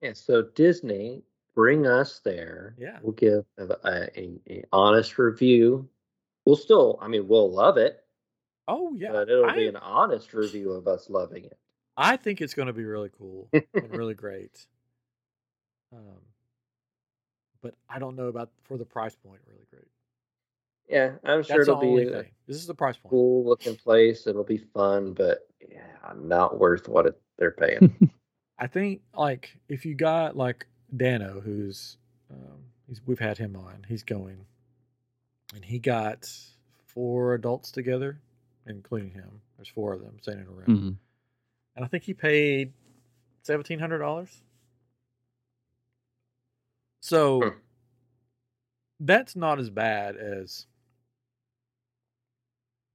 [0.00, 1.24] Yeah, so Disney,
[1.56, 2.76] bring us there.
[2.78, 2.98] Yeah.
[3.02, 5.88] We'll give a, a, a, a honest review.
[6.46, 8.04] We'll still, I mean, we'll love it,
[8.68, 11.58] oh yeah, but it'll I, be an honest review of us loving it.
[11.96, 14.66] I think it's going to be really cool and really great.
[15.92, 16.20] Um,
[17.60, 19.40] but I don't know about for the price point.
[19.48, 19.88] Really great.
[20.88, 22.24] Yeah, I'm sure That's it'll be a.
[22.46, 23.10] This is the price point.
[23.10, 24.26] cool looking place.
[24.26, 25.82] It'll be fun, but yeah,
[26.16, 28.10] not worth what it, they're paying.
[28.58, 30.66] I think like if you got like
[30.96, 31.98] Dano, who's
[32.30, 33.84] um, he's we've had him on.
[33.86, 34.46] He's going,
[35.54, 36.26] and he got
[36.86, 38.18] four adults together,
[38.66, 39.42] including him.
[39.56, 40.96] There's four of them standing around, Mhm.
[41.76, 42.72] and I think he paid
[43.42, 44.42] seventeen hundred dollars.
[47.00, 47.48] So Hmm.
[49.00, 50.66] that's not as bad as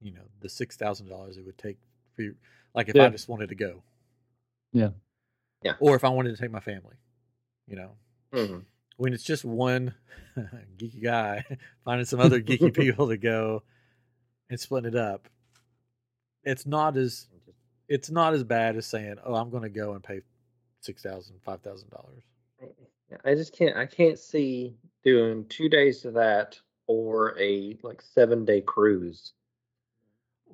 [0.04, 1.78] you know the six thousand dollars it would take
[2.16, 2.36] for you.
[2.76, 3.82] Like if I just wanted to go,
[4.72, 4.90] Yeah.
[5.64, 5.76] Yeah.
[5.80, 6.96] or if I wanted to take my family,
[7.68, 7.92] you know,
[8.32, 8.66] Mhm.
[8.98, 9.94] when it's just one
[10.78, 11.46] geeky guy
[11.86, 13.64] finding some other geeky people to go
[14.50, 15.30] and splitting it up,
[16.44, 17.28] it's not as
[17.88, 20.22] it's not as bad as saying, "Oh, I'm going to go and pay
[20.82, 22.24] six thousand, five thousand dollars."
[23.10, 23.78] Yeah, I just can't.
[23.78, 29.34] I can't see doing two days of that or a like seven day cruise.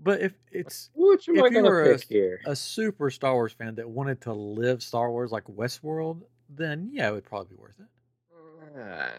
[0.01, 2.39] But if it's Which am if I you gonna were a- here?
[2.45, 7.09] a super Star Wars fan that wanted to live Star Wars like Westworld, then yeah,
[7.09, 8.79] it would probably be worth it.
[8.79, 9.09] Uh,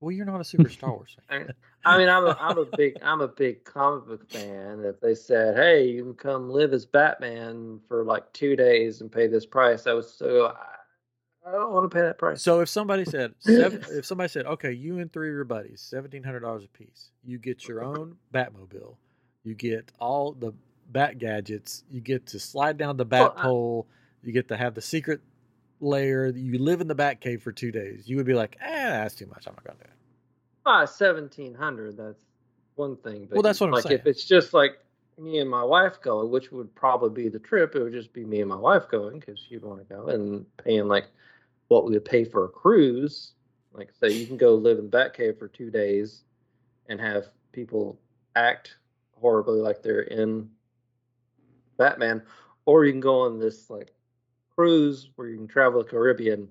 [0.00, 1.52] Well, you're not a super Star Wars fan.
[1.84, 4.84] I mean, I'm a, I'm a big I'm a big comic book fan.
[4.84, 9.10] If they said, "Hey, you can come live as Batman for like two days and
[9.10, 12.42] pay this price," I was so I, I don't want to pay that price.
[12.42, 15.80] So if somebody said seven, if somebody said, okay, you and three of your buddies,
[15.80, 18.94] seventeen hundred dollars a piece, you get your own Batmobile,
[19.44, 20.52] you get all the
[20.90, 23.86] Bat gadgets, you get to slide down the Bat Well, I- pole,
[24.22, 25.20] you get to have the secret
[25.80, 28.08] lair, you live in the Bat cave for two days.
[28.08, 29.46] You would be like, eh, that's too much.
[29.46, 29.90] I'm not gonna do it.
[30.66, 31.96] Ah, seventeen hundred.
[31.96, 32.22] That's
[32.76, 33.26] one thing.
[33.26, 33.98] But Well, that's what I'm like saying.
[34.00, 34.78] if it's just like
[35.18, 38.24] me and my wife going, which would probably be the trip, it would just be
[38.24, 41.06] me and my wife going because she'd want to go and paying like
[41.68, 43.32] what we would pay for a cruise.
[43.72, 46.22] Like say you can go live in the Batcave for two days
[46.88, 47.98] and have people
[48.36, 48.76] act
[49.22, 50.50] horribly like they're in
[51.78, 52.22] Batman,
[52.66, 53.94] or you can go on this like
[54.54, 56.48] cruise where you can travel the Caribbean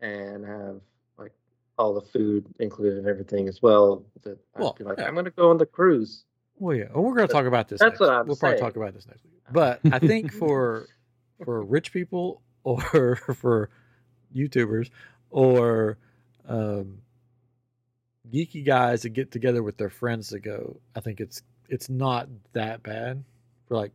[0.00, 0.80] and have
[1.18, 1.32] like
[1.78, 4.04] all the food included and everything as well.
[4.22, 5.06] That I'd Well, be like, yeah.
[5.06, 6.24] I'm gonna go on the cruise.
[6.56, 7.80] Well, yeah, and we're going to talk about this.
[7.80, 8.00] That's next.
[8.00, 9.40] what I'm We'll probably talk about this next week.
[9.50, 10.86] But I think for
[11.44, 13.70] for rich people or for
[14.34, 14.90] YouTubers
[15.30, 15.98] or
[16.48, 16.98] um,
[18.32, 22.28] geeky guys to get together with their friends to go, I think it's it's not
[22.52, 23.24] that bad
[23.66, 23.92] for like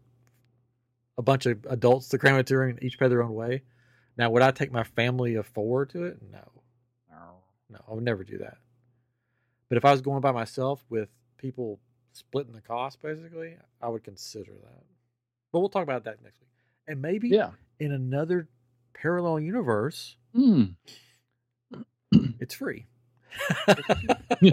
[1.17, 3.61] a bunch of adults to cram it to and each pay their own way.
[4.17, 6.17] Now, would I take my family of four to it?
[6.32, 6.43] No,
[7.70, 8.57] no, I would never do that.
[9.70, 11.80] But if I was going by myself with people
[12.13, 14.84] splitting the cost, basically, I would consider that.
[15.51, 16.49] But we'll talk about that next week.
[16.88, 17.51] And maybe Yeah.
[17.80, 18.47] in another
[18.93, 20.76] parallel universe, Mm.
[22.39, 22.88] it's free.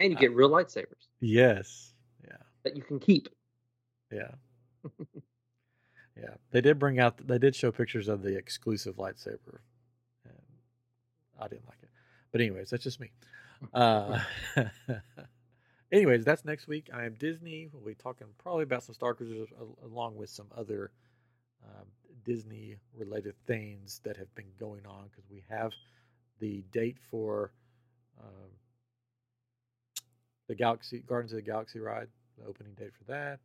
[0.00, 1.92] And you get real lightsabers yes.
[2.24, 2.36] Yeah.
[2.64, 3.28] that you can keep.
[4.12, 4.32] Yeah.
[6.16, 6.34] yeah.
[6.50, 9.60] They did bring out, they did show pictures of the exclusive lightsaber.
[10.24, 10.38] And
[11.40, 11.90] I didn't like it.
[12.30, 13.10] But, anyways, that's just me.
[13.72, 14.20] Uh,
[15.92, 16.90] anyways, that's next week.
[16.92, 17.68] I am Disney.
[17.72, 19.48] We'll be talking probably about some Star Cruisers
[19.84, 20.92] along with some other
[21.64, 21.86] um,
[22.24, 25.72] Disney related things that have been going on because we have
[26.40, 27.52] the date for
[28.20, 28.50] um,
[30.48, 33.38] the Galaxy Guardians of the Galaxy ride, the opening date for that.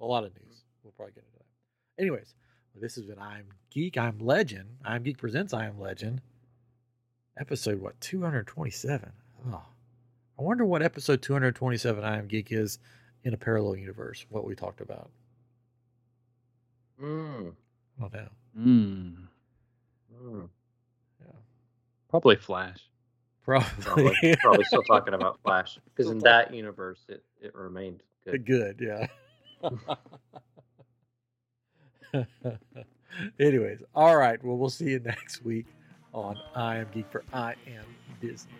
[0.00, 0.64] A lot of news.
[0.82, 2.02] We'll probably get into that.
[2.02, 2.34] Anyways,
[2.74, 3.96] this has been I'm Geek.
[3.98, 4.68] I'm Legend.
[4.84, 6.20] I'm Geek presents I Am Legend.
[7.38, 9.12] Episode what 227.
[9.52, 9.62] Oh,
[10.38, 12.78] I wonder what episode 227 I Am Geek is
[13.24, 14.24] in a parallel universe.
[14.30, 15.10] What we talked about.
[17.02, 17.52] Mm.
[17.98, 18.28] I don't know.
[18.58, 19.16] Mm.
[20.20, 20.48] Mm.
[21.20, 21.32] Yeah,
[22.08, 22.88] Probably Flash.
[23.48, 28.32] Probably Probably, probably still talking about Flash because in that universe it, it remained uh,
[28.32, 28.78] good.
[28.78, 29.08] good.
[29.62, 29.76] Yeah.
[33.40, 34.42] Anyways, all right.
[34.44, 35.66] Well, we'll see you next week
[36.12, 37.84] on I Am Geek for I Am
[38.20, 38.52] Disney.